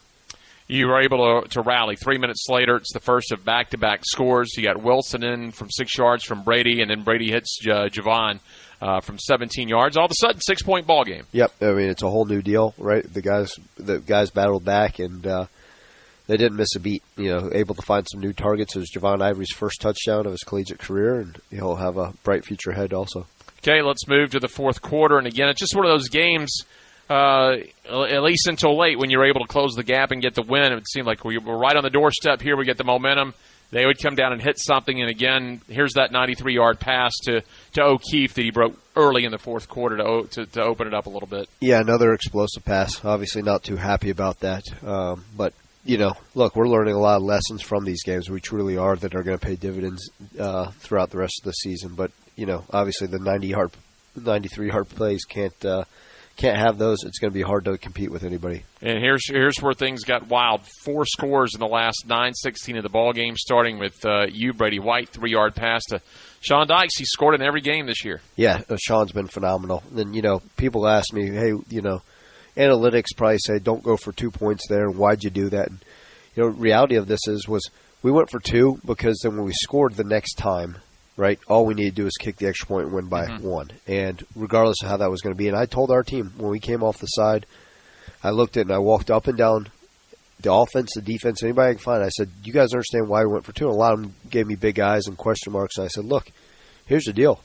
You 0.68 0.88
were 0.88 1.00
able 1.00 1.42
to, 1.44 1.50
to 1.50 1.62
rally. 1.62 1.96
Three 1.96 2.18
minutes 2.18 2.48
later, 2.50 2.78
it's 2.78 2.92
the 2.92 3.00
first 3.00 3.32
of 3.32 3.46
back 3.46 3.70
to 3.70 3.78
back 3.78 4.02
scores. 4.04 4.58
You 4.58 4.64
got 4.64 4.82
Wilson 4.82 5.24
in 5.24 5.52
from 5.52 5.70
six 5.70 5.96
yards 5.96 6.24
from 6.24 6.44
Brady, 6.44 6.82
and 6.82 6.90
then 6.90 7.04
Brady 7.04 7.30
hits 7.30 7.60
uh, 7.68 7.88
Javon 7.88 8.40
uh, 8.82 9.02
from 9.02 9.18
17 9.20 9.68
yards. 9.68 9.98
All 9.98 10.06
of 10.06 10.12
a 10.12 10.16
sudden, 10.16 10.42
six 10.42 10.62
point 10.62 10.88
ball 10.88 11.04
game. 11.04 11.26
Yep, 11.32 11.54
I 11.62 11.72
mean 11.72 11.90
it's 11.90 12.04
a 12.04 12.10
whole 12.10 12.26
new 12.26 12.42
deal, 12.42 12.74
right? 12.78 13.04
The 13.12 13.22
guys, 13.22 13.54
the 13.78 14.00
guys 14.00 14.30
battled 14.32 14.66
back 14.66 15.00
and 15.00 15.26
uh, 15.26 15.46
they 16.28 16.38
didn't 16.38 16.58
miss 16.58 16.76
a 16.76 16.80
beat. 16.80 17.04
You 17.18 17.30
know, 17.30 17.50
able 17.54 17.76
to 17.76 17.82
find 17.82 18.06
some 18.10 18.22
new 18.22 18.34
targets. 18.34 18.76
It 18.76 18.80
was 18.80 18.92
Javon 18.92 19.22
Ivory's 19.22 19.52
first 19.52 19.82
touchdown 19.82 20.26
of 20.26 20.32
his 20.32 20.44
collegiate 20.44 20.80
career, 20.80 21.20
and 21.20 21.40
he'll 21.52 21.76
have 21.76 21.98
a 21.98 22.14
bright 22.24 22.46
future 22.46 22.72
ahead 22.72 22.94
also. 22.94 23.28
Okay, 23.60 23.82
let's 23.82 24.08
move 24.08 24.32
to 24.32 24.40
the 24.40 24.48
fourth 24.48 24.82
quarter, 24.82 25.18
and 25.18 25.28
again, 25.28 25.50
it's 25.50 25.60
just 25.60 25.76
one 25.76 25.86
of 25.86 25.92
those 25.92 26.10
games. 26.10 26.62
Uh, 27.08 27.58
at 27.88 28.24
least 28.24 28.48
until 28.48 28.76
late, 28.76 28.98
when 28.98 29.12
you're 29.12 29.26
able 29.26 29.42
to 29.42 29.48
close 29.48 29.76
the 29.76 29.84
gap 29.84 30.10
and 30.10 30.24
get 30.24 30.34
the 30.34 30.42
win, 30.42 30.74
it 30.74 30.90
seemed 30.90 31.06
like 31.06 31.24
we 31.24 31.38
were 31.38 31.58
right 31.58 31.76
on 31.76 31.84
the 31.84 31.90
doorstep 31.92 32.42
here. 32.42 32.58
We 32.58 32.66
get 32.66 32.78
the 32.78 32.84
momentum 32.84 33.36
they 33.72 33.86
would 33.86 34.02
come 34.02 34.16
down 34.16 34.32
and 34.34 34.42
hit 34.42 34.58
something. 34.60 35.02
And 35.02 35.10
again, 35.10 35.62
here's 35.68 35.94
that 35.94 36.12
93 36.12 36.56
yard 36.56 36.80
pass 36.80 37.14
to, 37.24 37.42
to 37.74 37.84
O'Keefe 37.84 38.34
that 38.34 38.44
he 38.44 38.52
broke 38.52 38.80
early 38.96 39.26
in 39.26 39.32
the 39.32 39.38
fourth 39.38 39.68
quarter 39.68 39.98
to, 39.98 40.28
to, 40.32 40.46
to 40.46 40.64
open 40.64 40.88
it 40.88 40.94
up 40.94 41.06
a 41.08 41.10
little 41.10 41.28
bit. 41.28 41.50
Yeah, 41.60 41.82
another 41.82 42.14
explosive 42.14 42.64
pass. 42.64 43.04
Obviously, 43.04 43.42
not 43.42 43.64
too 43.64 43.76
happy 43.76 44.10
about 44.10 44.40
that. 44.40 44.64
Um, 44.84 45.26
but, 45.36 45.54
you 45.84 45.98
know, 45.98 46.14
look, 46.34 46.56
we're 46.56 46.68
learning 46.68 46.96
a 46.96 47.00
lot 47.00 47.18
of 47.18 47.24
lessons 47.24 47.62
from 47.62 47.86
these 47.86 48.04
games. 48.04 48.30
We 48.30 48.42
truly 48.42 48.78
are 48.78 48.96
that 48.96 49.16
are 49.16 49.24
going 49.24 49.38
to 49.38 49.46
pay 49.46 49.56
dividends 49.56 50.10
uh, 50.40 50.72
throughout 50.72 51.10
the 51.10 51.18
rest 51.18 51.42
of 51.42 51.46
the 51.46 51.54
season. 51.54 51.96
But, 51.96 52.12
you 52.36 52.46
know, 52.46 52.64
obviously 52.72 53.08
the 53.08 53.20
90 53.20 53.48
yard, 53.48 53.72
93 54.16 54.68
yard 54.68 54.90
plays 54.90 55.26
can't. 55.26 55.66
Uh, 55.66 55.84
can't 56.36 56.58
have 56.58 56.78
those. 56.78 57.04
It's 57.04 57.20
going 57.20 57.32
to 57.32 57.34
be 57.34 57.42
hard 57.42 57.66
to 57.66 57.78
compete 57.78 58.12
with 58.12 58.24
anybody. 58.24 58.64
And 58.82 59.00
here's 59.00 59.28
here's 59.28 59.58
where 59.62 59.74
things 59.74 60.04
got 60.04 60.28
wild. 60.28 60.62
Four 60.84 61.06
scores 61.06 61.54
in 61.54 61.60
the 61.60 61.68
last 61.68 62.06
nine 62.08 62.34
sixteen 62.34 62.78
of 62.78 62.84
the 62.84 62.90
ball 62.90 63.14
game, 63.14 63.36
starting 63.38 63.80
with 63.80 64.06
uh, 64.06 64.26
you, 64.30 64.54
Brady 64.54 64.80
White, 64.80 65.10
three 65.10 65.32
yard 65.32 65.56
pass 65.56 65.84
to 65.90 66.02
Sean 66.42 66.68
Dykes. 66.68 66.98
He 66.98 67.06
scored 67.06 67.36
in 67.36 67.42
every 67.42 67.62
game 67.62 67.86
this 67.86 68.04
year. 68.04 68.22
Yeah, 68.36 68.62
uh, 68.70 68.78
Sean's 68.78 69.12
been 69.12 69.28
phenomenal. 69.28 69.84
And 69.96 70.16
you 70.16 70.22
know, 70.22 70.42
people 70.58 70.88
ask 70.88 71.14
me, 71.14 71.30
hey, 71.30 71.54
you 71.70 71.82
know, 71.82 72.02
analytics 72.58 73.16
probably 73.16 73.40
say 73.40 73.60
don't 73.60 73.84
go 73.84 73.98
for 73.98 74.12
two 74.12 74.32
points 74.32 74.68
there. 74.68 74.90
Why'd 74.90 75.24
you 75.24 75.30
do 75.30 75.50
that? 75.50 75.70
And, 75.70 75.80
you 76.36 76.44
know, 76.44 76.50
reality 76.50 76.96
of 76.96 77.08
this 77.08 77.28
is 77.28 77.48
was 77.48 77.70
we 78.04 78.12
went 78.12 78.30
for 78.30 78.40
two 78.40 78.80
because 78.86 79.20
then 79.24 79.36
when 79.36 79.46
we 79.46 79.54
scored 79.54 79.96
the 79.96 80.04
next 80.04 80.34
time, 80.34 80.78
right? 81.18 81.40
All 81.48 81.66
we 81.66 81.74
need 81.74 81.90
to 81.90 81.96
do 81.96 82.08
is 82.08 82.18
kick 82.20 82.38
the 82.38 82.48
extra 82.48 82.68
point 82.68 82.88
and 82.88 82.96
win 82.96 83.08
by 83.08 83.26
mm-hmm. 83.26 83.48
one. 83.48 83.70
And 83.88 84.24
regardless 84.36 84.82
of 84.84 84.90
how 84.90 84.98
that 84.98 85.12
was 85.12 85.22
going 85.22 85.34
to 85.34 85.38
be, 85.38 85.48
and 85.48 85.58
I 85.58 85.66
told 85.66 85.92
our 85.92 86.04
team 86.04 86.34
when 86.38 86.52
we 86.52 86.60
came 86.60 86.84
off 86.84 86.98
the 86.98 87.08
side, 87.08 87.46
I 88.24 88.32
looked 88.32 88.58
at 88.58 88.62
it 88.62 88.68
and 88.68 88.76
I 88.76 88.80
walked 88.80 89.12
up 89.12 89.28
and 89.28 89.38
down 89.38 89.68
the 90.42 90.54
offense, 90.54 90.92
the 90.96 91.02
defense, 91.02 91.44
anybody 91.44 91.70
I 91.70 91.74
can 91.74 91.80
find. 91.82 92.04
I 92.04 92.10
said, 92.10 92.30
"You 92.44 92.52
guys 92.52 92.74
understand 92.74 93.08
why 93.08 93.24
we 93.24 93.32
went 93.32 93.46
for 93.46 93.54
two? 93.54 93.68
And 93.68 93.76
a 93.76 93.78
lot 93.78 93.94
of 93.94 94.02
them 94.02 94.16
gave 94.30 94.48
me 94.48 94.56
big 94.56 94.80
eyes 94.80 95.08
and 95.08 95.18
question 95.18 95.54
marks. 95.54 95.78
And 95.78 95.86
I 95.86 95.88
said, 95.88 96.06
"Look, 96.06 96.30
here's 96.86 97.06
the 97.06 97.14
deal. 97.14 97.42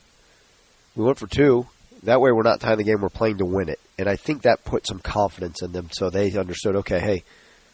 We 0.97 1.05
went 1.05 1.19
for 1.19 1.29
two. 1.29 1.67
That 2.03 2.21
way, 2.21 2.33
we're 2.33 2.43
not 2.43 2.61
tying 2.61 2.79
the 2.79 2.85
game. 2.85 3.01
We're 3.01 3.09
playing 3.09 3.39
to 3.39 3.45
win 3.45 3.69
it." 3.69 3.79
And 3.97 4.09
I 4.09 4.17
think 4.17 4.43
that 4.43 4.65
put 4.65 4.87
some 4.87 4.99
confidence 4.99 5.63
in 5.63 5.73
them, 5.73 5.89
so 5.93 6.11
they 6.11 6.37
understood. 6.37 6.77
Okay, 6.77 6.99
hey, 6.99 7.23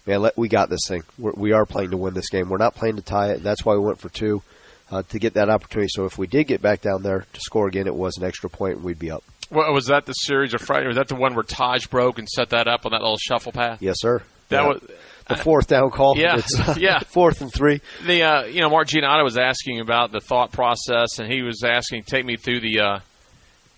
man, 0.05 0.21
let, 0.21 0.37
we 0.37 0.49
got 0.49 0.69
this 0.69 0.87
thing. 0.87 1.03
We're, 1.19 1.33
we 1.33 1.53
are 1.53 1.65
playing 1.65 1.93
to 1.93 1.97
win 1.97 2.15
this 2.15 2.29
game. 2.29 2.49
We're 2.51 2.59
not 2.59 2.75
playing 2.75 2.97
to 2.97 3.03
tie 3.03 3.31
it. 3.31 3.39
And 3.39 3.45
that's 3.45 3.65
why 3.65 3.75
we 3.75 3.81
went 3.81 4.01
for 4.01 4.11
two 4.11 4.43
uh, 4.91 5.03
to 5.03 5.19
get 5.19 5.35
that 5.35 5.49
opportunity. 5.49 5.89
So 5.91 6.05
if 6.05 6.19
we 6.19 6.27
did 6.27 6.45
get 6.45 6.63
back 6.63 6.81
down 6.81 7.03
there 7.03 7.27
to 7.33 7.41
score 7.41 7.69
again, 7.69 7.87
it 7.87 7.95
was 7.95 8.17
an 8.19 8.25
extra 8.25 8.49
point 8.49 8.77
and 8.77 8.85
we'd 8.85 8.99
be 8.99 9.11
up. 9.11 9.25
Well, 9.51 9.73
was 9.73 9.87
that 9.87 10.07
the 10.07 10.13
series 10.13 10.55
of 10.55 10.61
Friday? 10.61 10.89
Was 10.89 10.97
that 10.97 11.09
the 11.09 11.15
one 11.15 11.35
where 11.35 11.45
Taj 11.45 11.87
broke 11.87 12.19
and 12.19 12.29
set 12.29 12.51
that 12.51 12.67
up 12.67 12.85
on 12.85 12.93
that 12.93 13.01
little 13.01 13.19
shuffle 13.19 13.53
pass? 13.53 13.81
Yes, 13.81 13.97
sir. 14.01 14.23
That 14.49 14.63
yeah. 14.63 14.69
was 14.69 14.83
the 15.29 15.37
fourth 15.37 15.67
down 15.67 15.91
call. 15.91 16.17
Yeah, 16.17 16.41
uh, 16.59 16.75
yeah. 16.79 16.99
Fourth 17.07 17.41
and 17.41 17.53
three. 17.53 17.81
The 18.05 18.23
uh, 18.23 18.45
you 18.45 18.61
know 18.61 18.71
Mark 18.71 18.89
Giannotto 18.89 19.25
was 19.25 19.37
asking 19.37 19.81
about 19.81 20.13
the 20.13 20.21
thought 20.21 20.53
process, 20.53 21.19
and 21.19 21.31
he 21.31 21.43
was 21.43 21.63
asking, 21.65 22.05
take 22.05 22.25
me 22.25 22.37
through 22.37 22.61
the, 22.61 22.81
uh, 22.81 22.99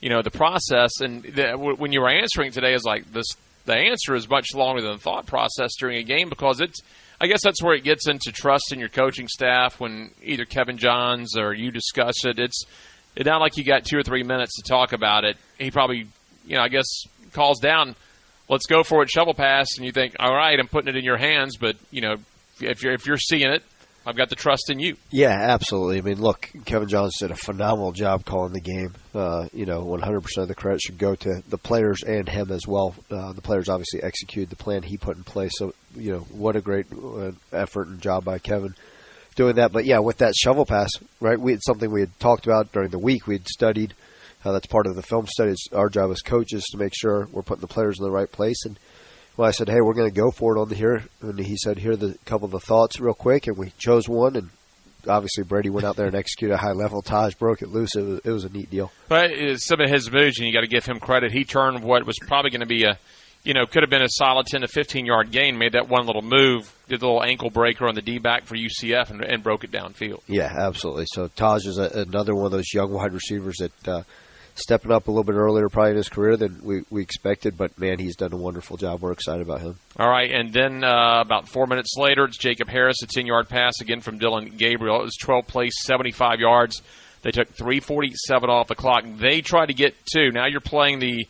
you 0.00 0.10
know, 0.10 0.20
the 0.22 0.30
process. 0.30 1.00
And 1.00 1.22
the, 1.22 1.52
when 1.52 1.92
you 1.92 2.00
were 2.00 2.10
answering 2.10 2.52
today, 2.52 2.74
is 2.74 2.84
like 2.84 3.10
this. 3.12 3.26
The 3.64 3.76
answer 3.76 4.14
is 4.14 4.28
much 4.28 4.54
longer 4.54 4.80
than 4.80 4.92
the 4.92 4.98
thought 4.98 5.26
process 5.26 5.72
during 5.78 5.98
a 5.98 6.02
game 6.02 6.30
because 6.30 6.60
it's 6.60 6.80
I 7.20 7.26
guess 7.26 7.40
that's 7.42 7.62
where 7.62 7.74
it 7.74 7.82
gets 7.82 8.08
into 8.08 8.30
trust 8.32 8.72
in 8.72 8.78
your 8.78 8.88
coaching 8.88 9.26
staff 9.26 9.80
when 9.80 10.10
either 10.22 10.44
Kevin 10.44 10.78
Johns 10.78 11.36
or 11.36 11.52
you 11.52 11.70
discuss 11.70 12.24
it. 12.24 12.38
It's 12.38 12.64
it's 13.16 13.26
not 13.26 13.40
like 13.40 13.56
you 13.56 13.64
got 13.64 13.84
two 13.84 13.98
or 13.98 14.02
three 14.02 14.22
minutes 14.22 14.54
to 14.56 14.68
talk 14.68 14.92
about 14.92 15.24
it. 15.24 15.36
He 15.58 15.72
probably, 15.72 16.06
you 16.46 16.56
know, 16.56 16.62
I 16.62 16.68
guess 16.68 16.86
calls 17.32 17.58
down, 17.58 17.96
let's 18.48 18.66
go 18.66 18.84
for 18.84 19.02
it, 19.02 19.10
shovel 19.10 19.34
pass, 19.34 19.66
and 19.76 19.84
you 19.84 19.90
think, 19.90 20.14
all 20.20 20.32
right, 20.34 20.58
I'm 20.58 20.68
putting 20.68 20.88
it 20.88 20.96
in 20.96 21.04
your 21.04 21.16
hands, 21.16 21.56
but 21.56 21.76
you 21.90 22.00
know, 22.00 22.16
if 22.60 22.82
you're 22.82 22.92
if 22.92 23.06
you're 23.06 23.16
seeing 23.16 23.50
it, 23.50 23.62
I've 24.08 24.16
got 24.16 24.30
the 24.30 24.36
trust 24.36 24.70
in 24.70 24.78
you. 24.78 24.96
Yeah, 25.10 25.36
absolutely. 25.38 25.98
I 25.98 26.00
mean, 26.00 26.18
look, 26.18 26.48
Kevin 26.64 26.88
Johns 26.88 27.18
did 27.18 27.30
a 27.30 27.36
phenomenal 27.36 27.92
job 27.92 28.24
calling 28.24 28.54
the 28.54 28.60
game. 28.62 28.94
Uh, 29.14 29.48
you 29.52 29.66
know, 29.66 29.84
100% 29.84 30.24
of 30.38 30.48
the 30.48 30.54
credit 30.54 30.80
should 30.80 30.96
go 30.96 31.14
to 31.14 31.42
the 31.46 31.58
players 31.58 32.02
and 32.02 32.26
him 32.26 32.50
as 32.50 32.66
well. 32.66 32.94
Uh, 33.10 33.34
the 33.34 33.42
players 33.42 33.68
obviously 33.68 34.02
executed 34.02 34.48
the 34.48 34.56
plan 34.56 34.82
he 34.82 34.96
put 34.96 35.18
in 35.18 35.24
place. 35.24 35.52
So, 35.56 35.74
you 35.94 36.10
know, 36.10 36.20
what 36.30 36.56
a 36.56 36.62
great 36.62 36.86
uh, 36.90 37.32
effort 37.52 37.88
and 37.88 38.00
job 38.00 38.24
by 38.24 38.38
Kevin 38.38 38.74
doing 39.34 39.56
that. 39.56 39.72
But 39.72 39.84
yeah, 39.84 39.98
with 39.98 40.16
that 40.18 40.34
shovel 40.34 40.64
pass, 40.64 40.88
right? 41.20 41.38
We 41.38 41.52
had 41.52 41.60
something 41.62 41.90
we 41.90 42.00
had 42.00 42.18
talked 42.18 42.46
about 42.46 42.72
during 42.72 42.88
the 42.88 42.98
week. 42.98 43.26
We 43.26 43.34
had 43.34 43.46
studied. 43.46 43.92
Uh, 44.42 44.52
that's 44.52 44.68
part 44.68 44.86
of 44.86 44.96
the 44.96 45.02
film 45.02 45.26
study. 45.26 45.50
It's 45.50 45.66
our 45.74 45.90
job 45.90 46.10
as 46.12 46.22
coaches 46.22 46.64
to 46.70 46.78
make 46.78 46.94
sure 46.94 47.28
we're 47.30 47.42
putting 47.42 47.60
the 47.60 47.66
players 47.66 47.98
in 47.98 48.04
the 48.04 48.10
right 48.10 48.30
place 48.32 48.64
and 48.64 48.78
well, 49.38 49.46
I 49.46 49.52
said, 49.52 49.68
hey, 49.68 49.80
we're 49.80 49.94
going 49.94 50.10
to 50.10 50.14
go 50.14 50.32
for 50.32 50.56
it 50.56 50.60
on 50.60 50.68
the 50.68 50.74
here. 50.74 51.04
And 51.22 51.38
he 51.38 51.56
said, 51.56 51.78
here 51.78 51.92
are 51.92 51.96
the 51.96 52.18
couple 52.24 52.46
of 52.46 52.50
the 52.50 52.58
thoughts 52.58 52.98
real 52.98 53.14
quick. 53.14 53.46
And 53.46 53.56
we 53.56 53.72
chose 53.78 54.08
one. 54.08 54.34
And 54.34 54.50
obviously, 55.06 55.44
Brady 55.44 55.70
went 55.70 55.86
out 55.86 55.94
there 55.94 56.06
and 56.06 56.16
executed 56.16 56.54
a 56.54 56.58
high 56.58 56.72
level. 56.72 57.02
Taj 57.02 57.34
broke 57.34 57.62
it 57.62 57.68
loose. 57.68 57.94
It 57.94 58.02
was, 58.02 58.20
it 58.24 58.30
was 58.30 58.44
a 58.44 58.48
neat 58.48 58.68
deal. 58.68 58.90
But 59.08 59.30
some 59.58 59.80
of 59.80 59.88
his 59.88 60.10
moves, 60.10 60.38
and 60.38 60.48
you 60.48 60.52
got 60.52 60.62
to 60.62 60.66
give 60.66 60.84
him 60.84 60.98
credit. 60.98 61.30
He 61.30 61.44
turned 61.44 61.84
what 61.84 62.04
was 62.04 62.16
probably 62.26 62.50
going 62.50 62.62
to 62.62 62.66
be 62.66 62.82
a, 62.82 62.98
you 63.44 63.54
know, 63.54 63.64
could 63.64 63.84
have 63.84 63.90
been 63.90 64.02
a 64.02 64.08
solid 64.08 64.46
10 64.46 64.62
to 64.62 64.66
15 64.66 65.06
yard 65.06 65.30
gain, 65.30 65.56
made 65.56 65.74
that 65.74 65.88
one 65.88 66.04
little 66.04 66.20
move, 66.20 66.76
did 66.88 66.98
the 66.98 67.06
little 67.06 67.22
ankle 67.22 67.50
breaker 67.50 67.86
on 67.86 67.94
the 67.94 68.02
D 68.02 68.18
back 68.18 68.44
for 68.44 68.56
UCF, 68.56 69.10
and, 69.10 69.22
and 69.22 69.44
broke 69.44 69.62
it 69.62 69.70
downfield. 69.70 70.20
Yeah, 70.26 70.52
absolutely. 70.52 71.04
So 71.12 71.28
Taj 71.28 71.64
is 71.64 71.78
a, 71.78 71.90
another 71.94 72.34
one 72.34 72.46
of 72.46 72.50
those 72.50 72.74
young 72.74 72.92
wide 72.92 73.12
receivers 73.12 73.58
that. 73.58 73.88
Uh, 73.88 74.02
stepping 74.58 74.92
up 74.92 75.08
a 75.08 75.10
little 75.10 75.24
bit 75.24 75.34
earlier 75.34 75.68
probably 75.68 75.92
in 75.92 75.96
his 75.96 76.08
career 76.08 76.36
than 76.36 76.60
we, 76.62 76.82
we 76.90 77.02
expected. 77.02 77.56
But 77.56 77.78
man, 77.78 77.98
he's 77.98 78.16
done 78.16 78.32
a 78.32 78.36
wonderful 78.36 78.76
job. 78.76 79.00
We're 79.00 79.12
excited 79.12 79.42
about 79.42 79.60
him. 79.60 79.76
All 79.98 80.08
right, 80.08 80.30
and 80.30 80.52
then 80.52 80.84
uh, 80.84 81.20
about 81.20 81.48
four 81.48 81.66
minutes 81.66 81.94
later, 81.96 82.24
it's 82.24 82.38
Jacob 82.38 82.68
Harris, 82.68 83.02
a 83.02 83.06
ten 83.06 83.26
yard 83.26 83.48
pass 83.48 83.80
again 83.80 84.00
from 84.00 84.18
Dillon 84.18 84.56
Gabriel. 84.56 85.00
It 85.00 85.04
was 85.04 85.16
twelve 85.16 85.46
plays, 85.46 85.74
seventy 85.80 86.12
five 86.12 86.40
yards. 86.40 86.82
They 87.22 87.30
took 87.30 87.48
three 87.48 87.80
forty 87.80 88.12
seven 88.14 88.50
off 88.50 88.68
the 88.68 88.74
clock. 88.74 89.04
They 89.18 89.40
tried 89.40 89.66
to 89.66 89.74
get 89.74 89.94
two. 90.06 90.30
Now 90.30 90.46
you're 90.46 90.60
playing 90.60 90.98
the 91.00 91.26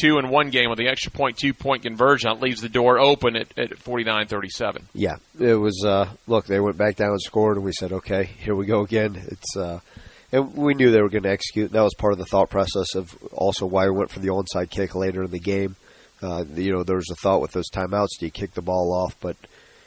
two 0.00 0.18
and 0.18 0.30
one 0.30 0.50
game 0.50 0.70
with 0.70 0.78
the 0.78 0.88
extra 0.88 1.10
point, 1.10 1.36
two 1.36 1.54
point 1.54 1.82
conversion. 1.82 2.30
That 2.30 2.40
leaves 2.40 2.60
the 2.60 2.68
door 2.68 2.98
open 2.98 3.36
at, 3.36 3.58
at 3.58 3.78
49 3.78 4.26
37. 4.26 4.88
Yeah, 4.94 5.16
it 5.38 5.54
was, 5.54 5.84
uh, 5.84 6.08
look, 6.26 6.46
they 6.46 6.60
went 6.60 6.76
back 6.76 6.96
down 6.96 7.10
and 7.10 7.20
scored, 7.20 7.56
and 7.56 7.64
we 7.64 7.72
said, 7.72 7.92
okay, 7.92 8.24
here 8.24 8.54
we 8.54 8.66
go 8.66 8.80
again. 8.80 9.16
It's, 9.28 9.56
uh, 9.56 9.80
and 10.32 10.54
we 10.54 10.74
knew 10.74 10.90
they 10.90 11.02
were 11.02 11.08
going 11.08 11.24
to 11.24 11.30
execute. 11.30 11.72
That 11.72 11.82
was 11.82 11.94
part 11.94 12.12
of 12.12 12.18
the 12.18 12.24
thought 12.24 12.50
process 12.50 12.94
of 12.94 13.16
also 13.32 13.66
why 13.66 13.86
we 13.86 13.96
went 13.96 14.10
for 14.10 14.20
the 14.20 14.28
onside 14.28 14.70
kick 14.70 14.94
later 14.94 15.24
in 15.24 15.30
the 15.30 15.40
game. 15.40 15.76
Uh, 16.22 16.44
you 16.54 16.72
know, 16.72 16.82
there 16.82 16.96
was 16.96 17.10
a 17.10 17.16
thought 17.16 17.40
with 17.40 17.52
those 17.52 17.70
timeouts: 17.70 18.18
do 18.18 18.26
you 18.26 18.32
kick 18.32 18.52
the 18.52 18.62
ball 18.62 18.92
off? 18.92 19.16
But 19.20 19.36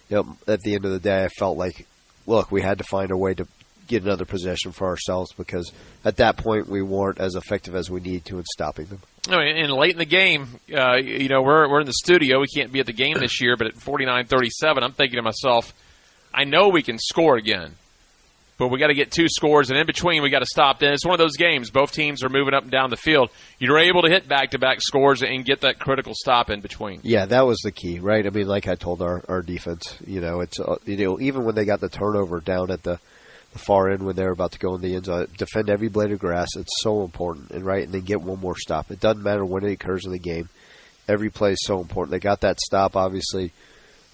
you 0.10 0.18
know, 0.18 0.38
at 0.48 0.62
the 0.62 0.76
end 0.76 0.86
of 0.86 0.92
the 0.92 1.00
day, 1.00 1.24
I 1.24 1.28
felt 1.28 1.58
like, 1.58 1.86
look, 2.26 2.52
we 2.52 2.62
had 2.62 2.80
to 2.80 2.84
find 2.84 3.12
a 3.12 3.18
way 3.18 3.34
to 3.36 3.48
get 3.88 4.04
another 4.04 4.26
possession 4.26 4.72
for 4.72 4.88
ourselves 4.88 5.34
because 5.38 5.72
at 6.06 6.18
that 6.18 6.38
point 6.38 6.68
we 6.68 6.82
weren't 6.82 7.20
as 7.20 7.36
effective 7.36 7.76
as 7.76 7.90
we 7.90 8.00
needed 8.00 8.26
to 8.26 8.38
in 8.38 8.44
stopping 8.46 8.86
them. 8.86 9.00
Mean, 9.30 9.58
and 9.58 9.72
late 9.72 9.92
in 9.92 9.98
the 9.98 10.06
game, 10.06 10.60
uh, 10.76 10.96
you 10.96 11.30
know, 11.30 11.42
we're 11.42 11.70
we're 11.70 11.82
in 11.82 11.86
the 11.86 11.94
studio. 11.94 12.40
We 12.40 12.48
can't 12.48 12.72
be 12.72 12.80
at 12.80 12.86
the 12.86 12.94
game 12.94 13.18
this 13.20 13.40
year, 13.40 13.56
but 13.56 13.68
at 13.68 13.76
49-37, 13.76 14.84
I'm 14.84 14.92
thinking 14.92 15.18
to 15.18 15.22
myself, 15.22 15.74
I 16.34 16.44
know 16.44 16.70
we 16.70 16.82
can 16.82 16.98
score 16.98 17.38
again 17.38 17.76
but 18.58 18.68
we 18.68 18.80
got 18.80 18.88
to 18.88 18.94
get 18.94 19.12
two 19.12 19.28
scores, 19.28 19.70
and 19.70 19.80
in 19.80 19.86
between 19.86 20.22
we 20.22 20.30
got 20.30 20.40
to 20.40 20.46
stop. 20.46 20.82
And 20.82 20.94
it's 20.94 21.06
one 21.06 21.14
of 21.14 21.20
those 21.20 21.38
games. 21.38 21.70
Both 21.72 21.92
teams 21.92 22.24
are 22.24 22.30
moving 22.30 22.54
up 22.54 22.64
and 22.64 22.72
down 22.72 22.90
the 22.90 22.98
field. 22.98 23.30
You're 23.60 23.80
able 23.80 24.04
to 24.04 24.10
hit 24.10 24.28
back-to-back 24.28 24.82
scores 24.82 25.24
and 25.24 25.44
get 25.44 25.62
that 25.62 25.80
critical 25.80 26.14
stop 26.16 26.50
in 26.50 26.62
between. 26.62 27.02
Yeah, 27.04 27.26
that 27.26 27.46
was 27.46 27.60
the 27.64 27.72
key, 27.72 28.00
right? 28.00 28.26
I 28.26 28.30
mean, 28.30 28.48
like 28.48 28.68
I 28.68 28.76
told 28.76 29.02
our, 29.02 29.24
our 29.28 29.42
defense, 29.42 29.98
you 30.06 30.22
know, 30.22 30.42
it's 30.42 30.60
uh, 30.60 30.76
you 30.86 30.98
know 30.98 31.20
even 31.20 31.44
when 31.46 31.56
they 31.56 31.66
got 31.66 31.80
the 31.80 31.90
turnover 31.90 32.40
down 32.40 32.72
at 32.72 32.84
the, 32.84 33.00
the 33.54 33.60
far 33.60 33.90
end 33.90 34.06
when 34.06 34.16
they're 34.16 34.32
about 34.32 34.52
to 34.54 34.60
go 34.60 34.76
in 34.76 34.82
the 34.82 34.96
end 34.96 35.06
zone, 35.06 35.28
defend 35.38 35.70
every 35.70 35.90
blade 35.90 36.12
of 36.12 36.20
grass. 36.20 36.50
It's 36.56 36.82
so 36.82 37.04
important, 37.04 37.52
and 37.52 37.66
right, 37.66 37.84
and 37.84 37.94
then 37.94 38.02
get 38.02 38.22
one 38.22 38.40
more 38.40 38.58
stop. 38.58 38.92
It 38.92 39.00
doesn't 39.00 39.24
matter 39.24 39.46
when 39.46 39.66
it 39.66 39.72
occurs 39.72 40.06
in 40.06 40.12
the 40.12 40.20
game. 40.20 40.50
Every 41.08 41.30
play 41.30 41.52
is 41.52 41.64
so 41.64 41.82
important. 41.82 42.12
They 42.12 42.20
got 42.20 42.42
that 42.42 42.62
stop, 42.62 42.96
obviously 42.96 43.52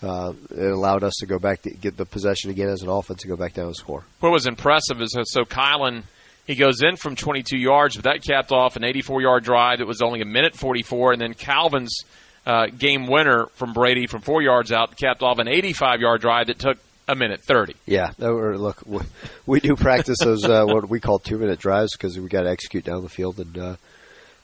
uh, 0.01 0.33
it 0.51 0.71
allowed 0.71 1.03
us 1.03 1.13
to 1.19 1.25
go 1.25 1.39
back 1.39 1.61
to 1.63 1.71
get 1.71 1.97
the 1.97 2.05
possession 2.05 2.51
again 2.51 2.69
as 2.69 2.81
an 2.81 2.89
offense 2.89 3.21
to 3.21 3.27
go 3.27 3.35
back 3.35 3.53
down 3.53 3.67
and 3.67 3.75
score. 3.75 4.05
What 4.19 4.31
was 4.31 4.47
impressive 4.47 5.01
is 5.01 5.17
so 5.25 5.43
Kylan 5.43 6.03
he 6.49 6.55
goes 6.55 6.81
in 6.81 6.95
from 6.95 7.15
22 7.15 7.59
yards, 7.59 7.95
but 7.95 8.05
that 8.05 8.23
capped 8.23 8.51
off 8.51 8.75
an 8.75 8.83
84 8.83 9.21
yard 9.21 9.43
drive 9.43 9.77
that 9.77 9.87
was 9.87 10.01
only 10.01 10.21
a 10.21 10.25
minute 10.25 10.55
44, 10.55 11.13
and 11.13 11.21
then 11.21 11.35
Calvin's 11.35 11.95
uh, 12.43 12.65
game 12.75 13.05
winner 13.05 13.45
from 13.53 13.71
Brady 13.71 14.07
from 14.07 14.21
four 14.21 14.41
yards 14.41 14.71
out 14.71 14.97
capped 14.97 15.21
off 15.21 15.37
an 15.37 15.47
85 15.47 16.01
yard 16.01 16.21
drive 16.21 16.47
that 16.47 16.57
took 16.57 16.79
a 17.07 17.13
minute 17.13 17.41
30. 17.41 17.75
Yeah, 17.85 18.13
were, 18.17 18.57
look, 18.57 18.81
we, 18.83 19.01
we, 19.45 19.59
do 19.59 19.75
practice 19.75 20.17
those 20.23 20.43
uh, 20.43 20.65
what 20.65 20.89
we 20.89 20.99
call 20.99 21.19
two 21.19 21.37
minute 21.37 21.59
drives 21.59 21.91
because 21.95 22.19
we 22.19 22.27
got 22.29 22.41
to 22.41 22.49
execute 22.49 22.83
down 22.83 23.03
the 23.03 23.09
field 23.09 23.39
and 23.39 23.55
uh, 23.55 23.75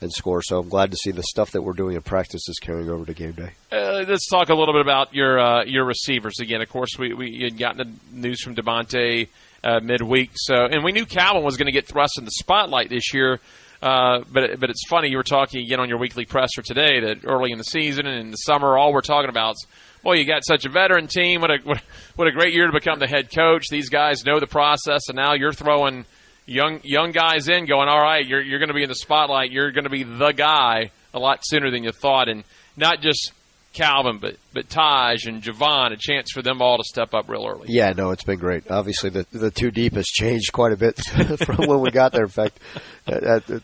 and 0.05 0.13
score. 0.13 0.41
So 0.41 0.59
I'm 0.59 0.69
glad 0.69 0.91
to 0.91 0.97
see 0.97 1.12
the 1.12 1.24
stuff 1.24 1.51
that 1.51 1.62
we're 1.62 1.74
doing 1.74 1.95
in 1.95 2.01
practice 2.01 2.47
is 2.47 2.57
carrying 2.59 2.89
over 2.89 3.05
to 3.05 3.13
game 3.13 3.33
day. 3.33 3.51
Uh, 3.71 4.05
let's 4.07 4.29
talk 4.29 4.50
a 4.50 4.55
little 4.55 4.74
bit 4.74 4.81
about 4.81 5.13
your 5.13 5.38
uh, 5.38 5.65
your 5.65 5.83
receivers 5.83 6.39
again. 6.39 6.62
Of 6.62 6.69
course, 6.69 6.97
we 6.97 7.13
we 7.13 7.41
had 7.43 7.57
gotten 7.57 7.77
the 7.77 8.17
news 8.17 8.41
from 8.41 8.55
Damonte 8.55 9.27
uh, 9.63 9.79
midweek, 9.81 10.31
so 10.35 10.55
and 10.55 10.83
we 10.83 10.93
knew 10.93 11.05
Calvin 11.05 11.43
was 11.43 11.57
going 11.57 11.65
to 11.65 11.74
get 11.74 11.88
thrust 11.88 12.17
in 12.17 12.24
the 12.24 12.31
spotlight 12.31 12.89
this 12.89 13.13
year. 13.13 13.41
Uh, 13.81 14.24
but 14.31 14.59
but 14.59 14.69
it's 14.69 14.88
funny 14.88 15.09
you 15.09 15.17
were 15.17 15.24
talking 15.24 15.63
again 15.63 15.79
on 15.79 15.89
your 15.89 15.97
weekly 15.97 16.25
presser 16.25 16.62
today 16.62 17.01
that 17.01 17.25
early 17.25 17.51
in 17.51 17.57
the 17.57 17.63
season 17.65 18.07
and 18.07 18.19
in 18.19 18.31
the 18.31 18.38
summer 18.38 18.77
all 18.77 18.93
we're 18.93 19.01
talking 19.01 19.29
about 19.29 19.51
is 19.51 19.67
well 20.01 20.15
you 20.15 20.25
got 20.25 20.45
such 20.45 20.65
a 20.65 20.69
veteran 20.69 21.07
team 21.07 21.41
what 21.41 21.51
a 21.51 21.57
what, 21.63 21.81
what 22.15 22.27
a 22.27 22.31
great 22.31 22.53
year 22.53 22.67
to 22.67 22.71
become 22.71 23.00
the 23.00 23.07
head 23.07 23.29
coach 23.29 23.65
these 23.69 23.89
guys 23.89 24.25
know 24.25 24.39
the 24.39 24.47
process 24.47 25.01
and 25.09 25.17
now 25.17 25.33
you're 25.33 25.51
throwing 25.51 26.05
young 26.45 26.79
young 26.83 27.11
guys 27.11 27.47
in 27.47 27.65
going, 27.65 27.87
all 27.87 28.01
right, 28.01 28.25
you're 28.25 28.41
you're 28.41 28.59
going 28.59 28.69
to 28.69 28.75
be 28.75 28.83
in 28.83 28.89
the 28.89 28.95
spotlight. 28.95 29.51
You're 29.51 29.71
going 29.71 29.85
to 29.85 29.89
be 29.89 30.03
the 30.03 30.31
guy 30.31 30.91
a 31.13 31.19
lot 31.19 31.39
sooner 31.43 31.71
than 31.71 31.83
you 31.83 31.91
thought, 31.91 32.27
and 32.29 32.43
not 32.75 33.01
just 33.01 33.31
Calvin, 33.75 34.19
but 34.19 34.37
but 34.53 34.69
Taj 34.69 35.25
and 35.25 35.43
Javon, 35.43 35.91
a 35.91 35.97
chance 35.97 36.31
for 36.31 36.41
them 36.41 36.61
all 36.61 36.77
to 36.77 36.83
step 36.83 37.13
up 37.13 37.29
real 37.29 37.45
early. 37.45 37.67
Yeah, 37.69 37.91
no, 37.91 38.11
it's 38.11 38.23
been 38.23 38.39
great. 38.39 38.71
Obviously, 38.71 39.09
the 39.09 39.25
the 39.31 39.51
two 39.51 39.69
deep 39.69 39.93
has 39.95 40.05
changed 40.05 40.51
quite 40.53 40.71
a 40.71 40.77
bit 40.77 40.97
from 41.45 41.67
when 41.67 41.81
we 41.81 41.91
got 41.91 42.13
there. 42.13 42.23
In 42.23 42.29
fact, 42.29 42.57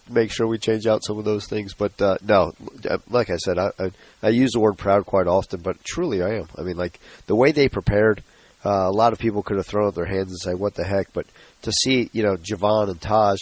make 0.09 0.31
sure 0.31 0.47
we 0.47 0.57
change 0.57 0.85
out 0.85 1.03
some 1.03 1.17
of 1.17 1.25
those 1.25 1.47
things. 1.47 1.73
But 1.73 1.99
uh, 2.01 2.17
no, 2.21 2.51
uh, 2.87 2.97
like 3.09 3.29
I 3.29 3.37
said, 3.37 3.57
I, 3.57 3.71
I, 3.79 3.91
I 4.21 4.29
use 4.29 4.51
the 4.51 4.59
word 4.59 4.77
proud 4.77 5.05
quite 5.05 5.27
often, 5.27 5.61
but 5.61 5.81
truly 5.83 6.21
I 6.21 6.35
am. 6.35 6.47
I 6.57 6.61
mean, 6.61 6.77
like 6.77 6.99
the 7.27 7.35
way 7.35 7.51
they 7.51 7.69
prepared. 7.69 8.21
Uh, 8.63 8.87
a 8.87 8.91
lot 8.91 9.13
of 9.13 9.19
people 9.19 9.41
could 9.41 9.57
have 9.57 9.65
thrown 9.65 9.87
up 9.87 9.95
their 9.95 10.05
hands 10.05 10.31
and 10.31 10.39
say, 10.39 10.53
"What 10.53 10.75
the 10.75 10.83
heck?" 10.83 11.13
But 11.13 11.25
to 11.63 11.71
see, 11.71 12.09
you 12.13 12.23
know, 12.23 12.35
Javon 12.35 12.89
and 12.89 13.01
Taj, 13.01 13.39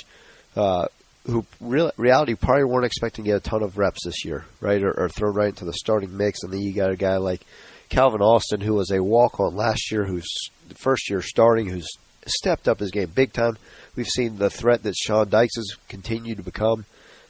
uh, 0.56 0.88
who 1.26 1.46
real, 1.60 1.92
reality 1.98 2.36
probably 2.36 2.64
weren't 2.64 2.86
expecting 2.86 3.26
to 3.26 3.32
get 3.32 3.38
a 3.38 3.50
ton 3.50 3.64
of 3.64 3.78
reps 3.78 4.06
this 4.06 4.24
year, 4.24 4.46
right, 4.62 4.82
or, 4.82 4.92
or 4.92 5.10
thrown 5.10 5.34
right 5.34 5.50
into 5.50 5.66
the 5.66 5.74
starting 5.74 6.16
mix, 6.16 6.44
and 6.44 6.54
then 6.54 6.62
you 6.62 6.74
got 6.74 6.92
a 6.92 6.96
guy 6.96 7.18
like 7.18 7.42
Calvin 7.90 8.22
Austin, 8.22 8.62
who 8.62 8.76
was 8.76 8.92
a 8.92 9.04
walk-on 9.04 9.56
last 9.56 9.92
year, 9.92 10.06
who's 10.06 10.30
first 10.78 11.10
year 11.10 11.22
starting, 11.22 11.68
who's 11.68 11.88
stepped 12.26 12.68
up 12.68 12.80
his 12.80 12.92
game 12.92 13.12
big 13.14 13.34
time. 13.34 13.58
We've 13.96 14.08
seen 14.08 14.38
the 14.38 14.50
threat 14.50 14.84
that 14.84 14.96
Sean 14.96 15.30
Dykes 15.30 15.56
has 15.56 15.76
continued 15.88 16.38
to 16.38 16.44
become. 16.44 16.86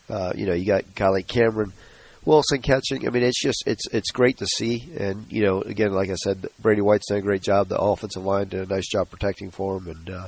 Uh, 0.10 0.34
you 0.36 0.46
know, 0.46 0.54
you 0.54 0.66
got 0.66 0.82
a 0.82 0.94
guy 0.96 1.08
like 1.10 1.28
Cameron 1.28 1.74
Wilson 2.30 2.62
catching. 2.62 3.08
I 3.08 3.10
mean, 3.10 3.24
it's 3.24 3.42
just 3.42 3.64
it's 3.66 3.88
it's 3.92 4.12
great 4.12 4.38
to 4.38 4.46
see. 4.46 4.88
And 4.96 5.26
you 5.32 5.44
know, 5.44 5.62
again, 5.62 5.92
like 5.94 6.12
I 6.12 6.16
said, 6.16 6.48
Brady 6.60 6.82
White's 6.82 7.08
done 7.08 7.18
a 7.18 7.22
great 7.22 7.42
job. 7.42 7.70
The 7.70 7.80
offensive 7.80 8.24
line 8.24 8.50
did 8.50 8.70
a 8.70 8.74
nice 8.74 8.88
job 8.88 9.10
protecting 9.10 9.50
for 9.50 9.78
him, 9.78 9.88
and 9.88 10.10
uh, 10.12 10.28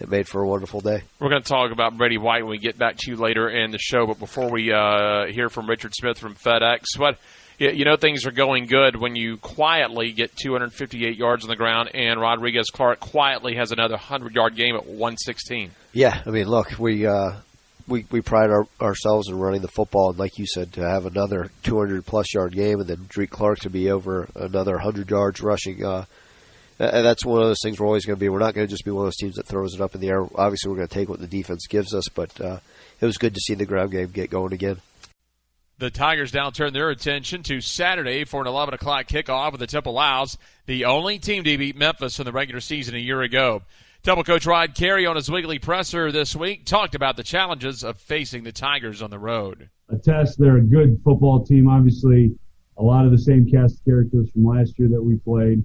it 0.00 0.08
made 0.08 0.26
for 0.26 0.42
a 0.42 0.48
wonderful 0.48 0.80
day. 0.80 1.04
We're 1.20 1.28
going 1.28 1.42
to 1.42 1.48
talk 1.48 1.70
about 1.70 1.96
Brady 1.96 2.18
White 2.18 2.42
when 2.42 2.50
we 2.50 2.58
get 2.58 2.76
back 2.76 2.96
to 2.96 3.10
you 3.12 3.16
later 3.16 3.48
in 3.48 3.70
the 3.70 3.78
show. 3.78 4.06
But 4.06 4.18
before 4.18 4.50
we 4.50 4.72
uh, 4.72 5.26
hear 5.26 5.48
from 5.48 5.68
Richard 5.68 5.92
Smith 5.94 6.18
from 6.18 6.34
FedEx, 6.34 6.98
what 6.98 7.16
you 7.60 7.84
know 7.84 7.94
things 7.94 8.26
are 8.26 8.32
going 8.32 8.66
good 8.66 8.96
when 8.96 9.14
you 9.14 9.36
quietly 9.36 10.10
get 10.10 10.34
258 10.34 11.16
yards 11.16 11.44
on 11.44 11.48
the 11.48 11.56
ground, 11.56 11.90
and 11.94 12.20
Rodrigues 12.20 12.70
Clark 12.70 12.98
quietly 12.98 13.54
has 13.54 13.70
another 13.70 13.94
100 13.94 14.34
yard 14.34 14.56
game 14.56 14.74
at 14.74 14.84
116. 14.84 15.70
Yeah, 15.92 16.22
I 16.26 16.30
mean, 16.30 16.48
look, 16.48 16.76
we 16.76 17.06
uh, 17.06 17.34
we 17.90 18.06
we 18.10 18.20
pride 18.20 18.50
our, 18.50 18.66
ourselves 18.80 19.28
in 19.28 19.38
running 19.38 19.60
the 19.60 19.68
football, 19.68 20.10
and 20.10 20.18
like 20.18 20.38
you 20.38 20.46
said, 20.46 20.72
to 20.74 20.80
have 20.80 21.06
another 21.06 21.50
200 21.62 22.06
plus 22.06 22.32
yard 22.32 22.54
game, 22.54 22.80
and 22.80 22.88
then 22.88 23.06
Drake 23.08 23.30
Clark 23.30 23.60
to 23.60 23.70
be 23.70 23.90
over 23.90 24.28
another 24.34 24.74
100 24.74 25.10
yards 25.10 25.40
rushing. 25.40 25.84
Uh, 25.84 26.04
that's 26.78 27.26
one 27.26 27.42
of 27.42 27.48
those 27.48 27.60
things 27.62 27.78
we're 27.78 27.86
always 27.86 28.06
going 28.06 28.16
to 28.16 28.20
be. 28.20 28.30
We're 28.30 28.38
not 28.38 28.54
going 28.54 28.66
to 28.66 28.70
just 28.70 28.86
be 28.86 28.90
one 28.90 29.02
of 29.02 29.08
those 29.08 29.16
teams 29.16 29.34
that 29.34 29.46
throws 29.46 29.74
it 29.74 29.82
up 29.82 29.94
in 29.94 30.00
the 30.00 30.08
air. 30.08 30.22
Obviously, 30.34 30.70
we're 30.70 30.76
going 30.76 30.88
to 30.88 30.94
take 30.94 31.10
what 31.10 31.20
the 31.20 31.26
defense 31.26 31.66
gives 31.66 31.92
us, 31.92 32.08
but 32.08 32.40
uh, 32.40 32.58
it 33.00 33.04
was 33.04 33.18
good 33.18 33.34
to 33.34 33.40
see 33.40 33.54
the 33.54 33.66
ground 33.66 33.90
game 33.90 34.06
get 34.06 34.30
going 34.30 34.54
again. 34.54 34.80
The 35.78 35.90
Tigers 35.90 36.32
now 36.32 36.50
turn 36.50 36.72
their 36.72 36.90
attention 36.90 37.42
to 37.44 37.60
Saturday 37.60 38.24
for 38.24 38.40
an 38.40 38.46
11 38.46 38.74
o'clock 38.74 39.06
kickoff 39.06 39.52
with 39.52 39.60
the 39.60 39.66
Temple 39.66 39.98
Owls, 39.98 40.36
the 40.66 40.84
only 40.84 41.18
team 41.18 41.42
to 41.44 41.58
beat 41.58 41.76
Memphis 41.76 42.18
in 42.18 42.26
the 42.26 42.32
regular 42.32 42.60
season 42.60 42.94
a 42.94 42.98
year 42.98 43.22
ago. 43.22 43.62
Temple 44.02 44.24
coach 44.24 44.46
Rod 44.46 44.74
Carey 44.74 45.04
on 45.04 45.16
his 45.16 45.30
weekly 45.30 45.58
presser 45.58 46.10
this 46.10 46.34
week 46.34 46.64
talked 46.64 46.94
about 46.94 47.18
the 47.18 47.22
challenges 47.22 47.84
of 47.84 47.98
facing 47.98 48.44
the 48.44 48.52
Tigers 48.52 49.02
on 49.02 49.10
the 49.10 49.18
road. 49.18 49.68
A 49.90 49.98
test, 49.98 50.38
they're 50.38 50.56
a 50.56 50.62
good 50.62 50.98
football 51.04 51.44
team. 51.44 51.68
Obviously, 51.68 52.34
a 52.78 52.82
lot 52.82 53.04
of 53.04 53.10
the 53.10 53.18
same 53.18 53.46
cast 53.46 53.80
of 53.80 53.84
characters 53.84 54.30
from 54.30 54.46
last 54.46 54.78
year 54.78 54.88
that 54.88 55.02
we 55.02 55.16
played 55.16 55.62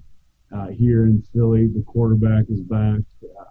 uh, 0.54 0.66
here 0.66 1.06
in 1.06 1.22
Philly. 1.32 1.66
The 1.68 1.82
quarterback 1.86 2.44
is 2.50 2.60
back. 2.60 3.00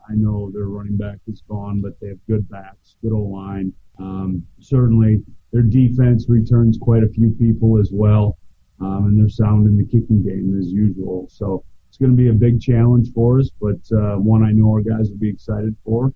I 0.07 0.13
know 0.13 0.51
their 0.53 0.67
running 0.67 0.97
back 0.97 1.17
is 1.25 1.41
gone, 1.49 1.81
but 1.81 1.99
they 1.99 2.09
have 2.09 2.19
good 2.27 2.47
backs, 2.47 2.97
good 3.01 3.11
old 3.11 3.31
line. 3.31 3.73
Um, 3.97 4.45
certainly, 4.59 5.23
their 5.51 5.63
defense 5.63 6.27
returns 6.29 6.77
quite 6.79 7.01
a 7.01 7.09
few 7.09 7.31
people 7.31 7.79
as 7.79 7.89
well, 7.91 8.37
um, 8.79 9.07
and 9.07 9.19
they're 9.19 9.29
sound 9.29 9.65
in 9.65 9.77
the 9.77 9.85
kicking 9.85 10.21
game 10.21 10.55
as 10.59 10.71
usual. 10.71 11.27
So 11.31 11.63
it's 11.95 12.01
going 12.01 12.11
to 12.11 12.17
be 12.21 12.27
a 12.27 12.33
big 12.33 12.59
challenge 12.59 13.13
for 13.13 13.39
us, 13.39 13.49
but 13.61 13.79
uh, 13.95 14.17
one 14.17 14.43
I 14.43 14.51
know 14.51 14.69
our 14.69 14.81
guys 14.81 15.09
will 15.09 15.17
be 15.17 15.29
excited 15.29 15.73
for. 15.85 16.11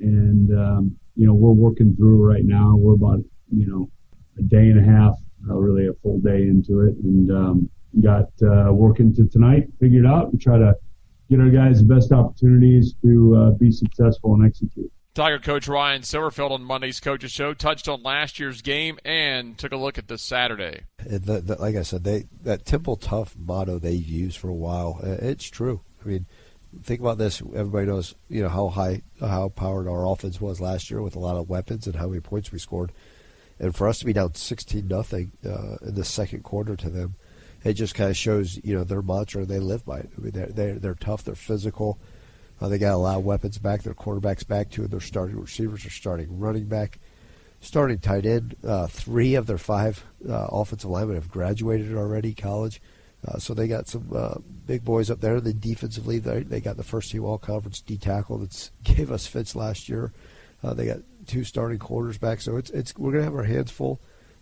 And 0.00 0.50
um, 0.58 0.96
you 1.14 1.24
know, 1.24 1.34
we're 1.34 1.52
working 1.52 1.94
through 1.94 2.28
right 2.28 2.44
now. 2.44 2.74
We're 2.74 2.94
about 2.94 3.20
you 3.48 3.68
know 3.68 3.88
a 4.36 4.42
day 4.42 4.70
and 4.70 4.80
a 4.80 4.82
half, 4.82 5.14
uh, 5.48 5.54
really 5.54 5.86
a 5.86 5.92
full 6.02 6.18
day 6.18 6.48
into 6.48 6.80
it, 6.80 6.96
and 7.04 7.30
um, 7.30 7.70
got 8.02 8.26
uh, 8.42 8.72
working 8.72 9.14
to 9.14 9.28
tonight, 9.28 9.68
figured 9.78 10.04
out, 10.04 10.32
and 10.32 10.40
try 10.40 10.58
to 10.58 10.74
get 11.28 11.38
our 11.38 11.48
guys 11.48 11.78
the 11.78 11.94
best 11.94 12.10
opportunities 12.10 12.96
to 13.00 13.36
uh, 13.36 13.50
be 13.52 13.70
successful 13.70 14.34
and 14.34 14.44
execute. 14.44 14.90
Tiger 15.12 15.40
coach 15.40 15.66
Ryan 15.66 16.02
Silverfield 16.02 16.52
on 16.52 16.62
Monday's 16.62 17.00
Coaches 17.00 17.32
Show 17.32 17.52
touched 17.52 17.88
on 17.88 18.02
last 18.02 18.38
year's 18.38 18.62
game 18.62 18.98
and 19.04 19.58
took 19.58 19.72
a 19.72 19.76
look 19.76 19.98
at 19.98 20.06
this 20.06 20.22
Saturday. 20.22 20.82
The, 21.04 21.40
the, 21.40 21.56
like 21.60 21.74
I 21.74 21.82
said, 21.82 22.04
they 22.04 22.26
that 22.42 22.64
Temple 22.64 22.96
Tough 22.96 23.34
motto 23.36 23.78
they've 23.78 24.06
used 24.06 24.38
for 24.38 24.48
a 24.48 24.54
while. 24.54 25.00
Uh, 25.02 25.16
it's 25.20 25.50
true. 25.50 25.80
I 26.04 26.08
mean, 26.08 26.26
think 26.82 27.00
about 27.00 27.18
this. 27.18 27.40
Everybody 27.40 27.86
knows, 27.86 28.14
you 28.28 28.42
know, 28.42 28.48
how 28.48 28.68
high, 28.68 29.02
how 29.18 29.48
powered 29.48 29.88
our 29.88 30.06
offense 30.06 30.40
was 30.40 30.60
last 30.60 30.90
year 30.90 31.02
with 31.02 31.16
a 31.16 31.20
lot 31.20 31.36
of 31.36 31.48
weapons 31.48 31.88
and 31.88 31.96
how 31.96 32.06
many 32.06 32.20
points 32.20 32.52
we 32.52 32.60
scored. 32.60 32.92
And 33.58 33.74
for 33.74 33.88
us 33.88 33.98
to 33.98 34.04
be 34.04 34.12
down 34.12 34.36
sixteen 34.36 34.86
nothing 34.86 35.32
uh, 35.44 35.76
in 35.82 35.96
the 35.96 36.04
second 36.04 36.44
quarter 36.44 36.76
to 36.76 36.88
them, 36.88 37.16
it 37.64 37.72
just 37.72 37.96
kind 37.96 38.10
of 38.10 38.16
shows 38.16 38.60
you 38.62 38.74
know 38.76 38.84
their 38.84 39.02
mantra. 39.02 39.44
They 39.44 39.58
live 39.58 39.84
by 39.84 39.98
it. 39.98 40.10
I 40.16 40.20
mean, 40.20 40.30
they're 40.30 40.46
they're, 40.46 40.78
they're 40.78 40.94
tough. 40.94 41.24
They're 41.24 41.34
physical. 41.34 41.98
Uh, 42.60 42.68
they 42.68 42.78
got 42.78 42.94
a 42.94 42.96
lot 42.96 43.16
of 43.16 43.24
weapons 43.24 43.58
back. 43.58 43.82
Their 43.82 43.94
quarterbacks 43.94 44.46
back 44.46 44.70
too. 44.70 44.86
Their 44.86 45.00
starting 45.00 45.40
receivers 45.40 45.86
are 45.86 45.90
starting 45.90 46.38
running 46.38 46.66
back, 46.66 46.98
starting 47.60 47.98
tight 47.98 48.26
end. 48.26 48.56
Uh, 48.62 48.86
three 48.86 49.34
of 49.34 49.46
their 49.46 49.58
five 49.58 50.04
uh, 50.28 50.48
offensive 50.52 50.90
linemen 50.90 51.16
have 51.16 51.30
graduated 51.30 51.94
already 51.94 52.34
college. 52.34 52.82
Uh, 53.26 53.38
so 53.38 53.52
they 53.52 53.68
got 53.68 53.86
some 53.86 54.10
uh, 54.14 54.36
big 54.66 54.84
boys 54.84 55.10
up 55.10 55.20
there. 55.20 55.40
The 55.40 55.52
defensively, 55.52 56.18
they, 56.18 56.42
they 56.42 56.60
got 56.60 56.76
the 56.76 56.82
first 56.82 57.10
team 57.10 57.24
all 57.24 57.38
conference 57.38 57.80
D 57.80 57.98
tackle 57.98 58.38
that 58.38 58.70
gave 58.84 59.10
us 59.10 59.26
fits 59.26 59.54
last 59.54 59.88
year. 59.88 60.12
Uh, 60.62 60.74
they 60.74 60.86
got 60.86 60.98
two 61.26 61.44
starting 61.44 61.78
quarterbacks. 61.78 62.42
So 62.42 62.56
it's 62.56 62.70
it's 62.70 62.96
we're 62.96 63.12
gonna 63.12 63.24
have 63.24 63.34
our 63.34 63.44
hands 63.44 63.70
full. 63.70 64.00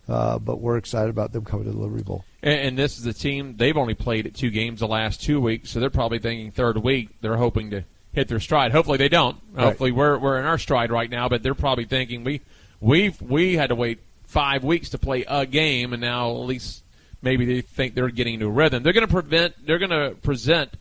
Uh, 0.09 0.38
but 0.38 0.59
we're 0.59 0.78
excited 0.78 1.11
about 1.11 1.33
them 1.33 1.44
coming 1.44 1.66
to 1.66 1.70
the 1.70 1.76
Liberty 1.76 2.02
Bowl. 2.02 2.24
And, 2.42 2.61
and, 2.61 2.78
this 2.78 2.98
is 2.98 3.04
a 3.04 3.12
team 3.12 3.59
they've 3.59 3.76
only 3.76 3.92
played 3.92 4.26
at 4.26 4.33
two 4.33 4.48
games 4.48 4.81
the 4.81 4.88
last 4.88 5.20
two 5.20 5.38
weeks, 5.38 5.68
so 5.68 5.81
they're 5.81 5.90
probably 5.90 6.18
thinking 6.18 6.50
third 6.50 6.78
week. 6.78 7.11
They're 7.20 7.37
hoping 7.37 7.68
to 7.72 7.85
hit 8.18 8.28
their 8.28 8.40
stride. 8.40 8.72
Hopefully 8.72 8.98
they 8.98 9.09
don't. 9.09 9.37
Right. 9.52 9.64
Hopefully 9.64 9.92
we're 9.92 10.18
we're 10.18 10.38
in 10.38 10.44
our 10.44 10.59
stride 10.59 10.90
right 10.90 11.11
now, 11.11 11.28
but 11.28 11.42
they're 11.42 11.54
probably 11.54 11.85
thinking 11.85 12.24
we 12.24 12.40
we 12.81 13.14
we 13.20 13.57
had 13.57 13.68
to 13.68 13.74
wait 13.74 14.00
five 14.26 14.64
weeks 14.64 14.90
to 14.90 14.98
play 14.98 15.24
a 15.26 15.46
game, 15.46 15.92
and 15.92 16.02
now 16.02 16.31
at 16.31 16.46
least 16.46 16.85
maybe 17.22 17.44
they 17.44 17.61
think 17.61 17.94
they're 17.94 18.11
getting 18.11 18.35
into 18.35 18.46
a 18.46 18.50
rhythm. 18.50 18.83
They're 18.83 18.92
going 18.92 19.07
to 19.07 19.12
prevent. 19.12 19.54
They're 19.66 19.78
going 19.78 19.90
to 19.90 20.16
present. 20.16 20.76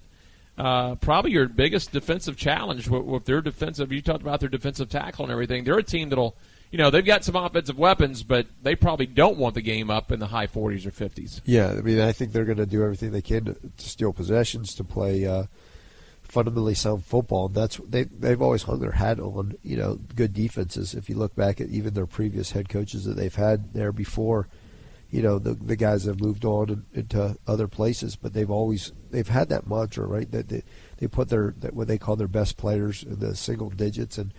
Uh, 0.57 0.95
probably 0.95 1.29
your 1.29 1.47
biggest 1.47 1.91
defensive 1.91 2.35
challenge 2.35 2.89
with, 2.89 3.03
with 3.03 3.25
their 3.25 3.41
defensive. 3.41 3.91
You 3.91 4.01
talked 4.01 4.23
about 4.23 4.39
their 4.39 4.49
defensive 4.49 4.89
tackle 4.89 5.25
and 5.25 5.31
everything. 5.31 5.63
They're 5.63 5.77
a 5.77 5.83
team 5.83 6.09
that'll, 6.09 6.35
you 6.71 6.79
know, 6.79 6.89
they've 6.89 7.05
got 7.05 7.23
some 7.23 7.35
offensive 7.35 7.77
weapons, 7.77 8.23
but 8.23 8.47
they 8.63 8.75
probably 8.75 9.05
don't 9.05 9.37
want 9.37 9.53
the 9.53 9.61
game 9.61 9.91
up 9.91 10.11
in 10.11 10.19
the 10.19 10.25
high 10.25 10.47
40s 10.47 10.87
or 10.87 10.89
50s. 10.89 11.41
Yeah, 11.45 11.69
I 11.69 11.81
mean, 11.81 11.99
I 11.99 12.11
think 12.11 12.31
they're 12.31 12.43
going 12.43 12.57
to 12.57 12.65
do 12.65 12.81
everything 12.81 13.11
they 13.11 13.21
can 13.21 13.45
to, 13.45 13.53
to 13.53 13.87
steal 13.87 14.11
possessions, 14.13 14.73
to 14.73 14.83
play 14.83 15.27
uh, 15.27 15.43
fundamentally 16.27 16.75
sound 16.75 17.05
football. 17.05 17.49
That's 17.49 17.77
they 17.77 18.03
they've 18.03 18.41
always 18.41 18.63
hung 18.63 18.79
their 18.79 18.91
hat 18.91 19.19
on. 19.19 19.55
You 19.63 19.77
know, 19.77 19.99
good 20.15 20.33
defenses. 20.33 20.93
If 20.93 21.09
you 21.09 21.15
look 21.15 21.35
back 21.35 21.59
at 21.61 21.69
even 21.69 21.93
their 21.93 22.05
previous 22.05 22.51
head 22.51 22.69
coaches 22.69 23.05
that 23.05 23.15
they've 23.15 23.33
had 23.33 23.73
there 23.73 23.91
before, 23.91 24.47
you 25.09 25.21
know, 25.21 25.39
the 25.39 25.53
the 25.53 25.75
guys 25.75 26.03
have 26.05 26.19
moved 26.21 26.45
on 26.45 26.69
in, 26.69 26.85
into 26.93 27.37
other 27.47 27.67
places, 27.67 28.15
but 28.15 28.33
they've 28.33 28.51
always 28.51 28.91
they've 29.11 29.27
had 29.27 29.49
that 29.49 29.67
mantra, 29.67 30.05
right? 30.05 30.29
That 30.31 30.49
they 30.49 30.63
they 30.97 31.07
put 31.07 31.29
their 31.29 31.53
that 31.59 31.73
what 31.73 31.87
they 31.87 31.97
call 31.97 32.15
their 32.15 32.27
best 32.27 32.57
players 32.57 33.03
in 33.03 33.19
the 33.19 33.35
single 33.35 33.69
digits 33.69 34.17
and. 34.17 34.33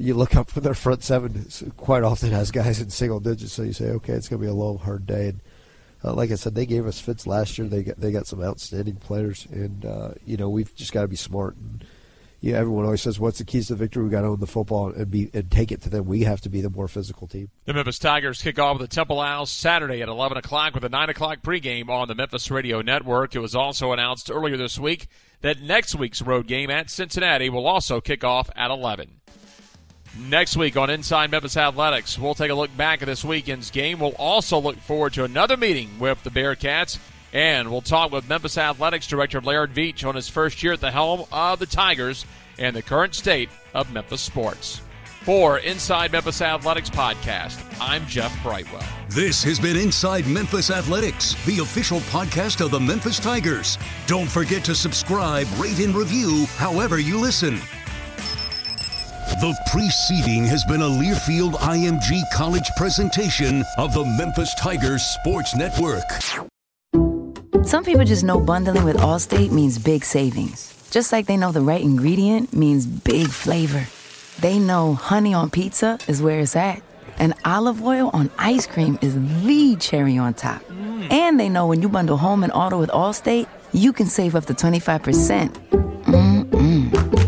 You 0.00 0.14
look 0.14 0.36
up 0.36 0.48
for 0.48 0.60
their 0.60 0.74
front 0.74 1.02
seven. 1.02 1.48
Quite 1.76 2.04
often 2.04 2.30
has 2.30 2.52
guys 2.52 2.80
in 2.80 2.88
single 2.88 3.18
digits, 3.18 3.52
so 3.52 3.64
you 3.64 3.72
say, 3.72 3.86
okay, 3.86 4.12
it's 4.12 4.28
going 4.28 4.40
to 4.40 4.46
be 4.46 4.48
a 4.48 4.54
long, 4.54 4.78
hard 4.78 5.08
day. 5.08 5.30
And 5.30 5.40
uh, 6.04 6.12
like 6.12 6.30
I 6.30 6.36
said, 6.36 6.54
they 6.54 6.66
gave 6.66 6.86
us 6.86 7.00
fits 7.00 7.26
last 7.26 7.58
year. 7.58 7.66
They 7.66 7.82
got 7.82 8.00
they 8.00 8.12
got 8.12 8.26
some 8.26 8.42
outstanding 8.42 8.96
players, 8.96 9.46
and 9.50 9.84
uh, 9.84 10.10
you 10.24 10.36
know 10.36 10.48
we've 10.48 10.74
just 10.74 10.92
got 10.92 11.02
to 11.02 11.08
be 11.08 11.16
smart. 11.16 11.56
And 11.56 11.84
yeah, 12.40 12.56
everyone 12.56 12.84
always 12.84 13.02
says, 13.02 13.18
"What's 13.18 13.38
the 13.38 13.44
keys 13.44 13.66
to 13.66 13.74
victory?" 13.74 14.04
We 14.04 14.10
got 14.10 14.20
to 14.20 14.28
own 14.28 14.38
the 14.38 14.46
football 14.46 14.92
and 14.92 15.10
be 15.10 15.28
and 15.34 15.50
take 15.50 15.72
it 15.72 15.82
to 15.82 15.90
them. 15.90 16.06
We 16.06 16.22
have 16.22 16.40
to 16.42 16.48
be 16.48 16.60
the 16.60 16.70
more 16.70 16.86
physical 16.86 17.26
team. 17.26 17.50
The 17.64 17.74
Memphis 17.74 17.98
Tigers 17.98 18.40
kick 18.40 18.60
off 18.60 18.78
with 18.78 18.88
the 18.88 18.94
Temple 18.94 19.20
Owls 19.20 19.50
Saturday 19.50 20.02
at 20.02 20.08
11 20.08 20.38
o'clock 20.38 20.74
with 20.74 20.84
a 20.84 20.88
9 20.88 21.10
o'clock 21.10 21.42
pregame 21.42 21.88
on 21.88 22.06
the 22.06 22.14
Memphis 22.14 22.48
Radio 22.48 22.80
Network. 22.80 23.34
It 23.34 23.40
was 23.40 23.56
also 23.56 23.90
announced 23.90 24.30
earlier 24.30 24.56
this 24.56 24.78
week 24.78 25.08
that 25.40 25.60
next 25.60 25.96
week's 25.96 26.22
road 26.22 26.46
game 26.46 26.70
at 26.70 26.90
Cincinnati 26.90 27.50
will 27.50 27.66
also 27.66 28.00
kick 28.00 28.22
off 28.22 28.50
at 28.54 28.70
11. 28.70 29.20
Next 30.16 30.56
week 30.56 30.76
on 30.76 30.90
Inside 30.90 31.30
Memphis 31.30 31.56
Athletics, 31.56 32.18
we'll 32.18 32.34
take 32.34 32.50
a 32.50 32.54
look 32.54 32.74
back 32.76 33.02
at 33.02 33.06
this 33.06 33.24
weekend's 33.24 33.70
game. 33.70 34.00
We'll 34.00 34.16
also 34.18 34.58
look 34.58 34.78
forward 34.78 35.12
to 35.14 35.24
another 35.24 35.56
meeting 35.56 35.98
with 35.98 36.22
the 36.22 36.30
Bearcats, 36.30 36.98
and 37.32 37.70
we'll 37.70 37.82
talk 37.82 38.10
with 38.10 38.28
Memphis 38.28 38.58
Athletics 38.58 39.06
Director 39.06 39.40
Laird 39.40 39.72
Veatch 39.72 40.06
on 40.06 40.14
his 40.14 40.28
first 40.28 40.62
year 40.62 40.72
at 40.72 40.80
the 40.80 40.90
helm 40.90 41.24
of 41.30 41.58
the 41.58 41.66
Tigers 41.66 42.24
and 42.58 42.74
the 42.74 42.82
current 42.82 43.14
state 43.14 43.48
of 43.74 43.92
Memphis 43.92 44.20
sports. 44.20 44.80
For 45.22 45.58
Inside 45.58 46.12
Memphis 46.12 46.40
Athletics 46.40 46.88
podcast, 46.88 47.62
I'm 47.80 48.06
Jeff 48.06 48.42
Brightwell. 48.42 48.82
This 49.10 49.44
has 49.44 49.60
been 49.60 49.76
Inside 49.76 50.26
Memphis 50.26 50.70
Athletics, 50.70 51.34
the 51.44 51.58
official 51.58 52.00
podcast 52.00 52.64
of 52.64 52.70
the 52.70 52.80
Memphis 52.80 53.18
Tigers. 53.18 53.78
Don't 54.06 54.28
forget 54.28 54.64
to 54.64 54.74
subscribe, 54.74 55.46
rate, 55.58 55.80
and 55.80 55.94
review 55.94 56.46
however 56.56 56.98
you 56.98 57.18
listen. 57.18 57.60
The 59.40 59.56
preceding 59.66 60.44
has 60.46 60.64
been 60.64 60.82
a 60.82 60.88
Learfield 60.88 61.52
IMG 61.52 62.22
College 62.32 62.68
presentation 62.76 63.64
of 63.76 63.94
the 63.94 64.04
Memphis 64.04 64.52
Tigers 64.56 65.04
Sports 65.04 65.54
Network. 65.54 66.02
Some 67.64 67.84
people 67.84 68.04
just 68.04 68.24
know 68.24 68.40
bundling 68.40 68.84
with 68.84 68.96
Allstate 68.96 69.52
means 69.52 69.78
big 69.78 70.04
savings. 70.04 70.74
Just 70.90 71.12
like 71.12 71.26
they 71.26 71.36
know 71.36 71.52
the 71.52 71.60
right 71.60 71.80
ingredient 71.80 72.52
means 72.52 72.84
big 72.84 73.28
flavor. 73.28 73.86
They 74.40 74.58
know 74.58 74.94
honey 74.94 75.34
on 75.34 75.50
pizza 75.50 76.00
is 76.08 76.20
where 76.20 76.40
it's 76.40 76.56
at, 76.56 76.82
and 77.20 77.32
olive 77.44 77.84
oil 77.84 78.10
on 78.12 78.32
ice 78.38 78.66
cream 78.66 78.98
is 79.02 79.14
the 79.14 79.76
cherry 79.76 80.18
on 80.18 80.34
top. 80.34 80.64
Mm. 80.64 81.12
And 81.12 81.38
they 81.38 81.48
know 81.48 81.68
when 81.68 81.80
you 81.80 81.88
bundle 81.88 82.16
home 82.16 82.42
and 82.42 82.52
auto 82.52 82.76
with 82.76 82.90
Allstate, 82.90 83.46
you 83.72 83.92
can 83.92 84.08
save 84.08 84.34
up 84.34 84.46
to 84.46 84.52
25%. 84.52 87.27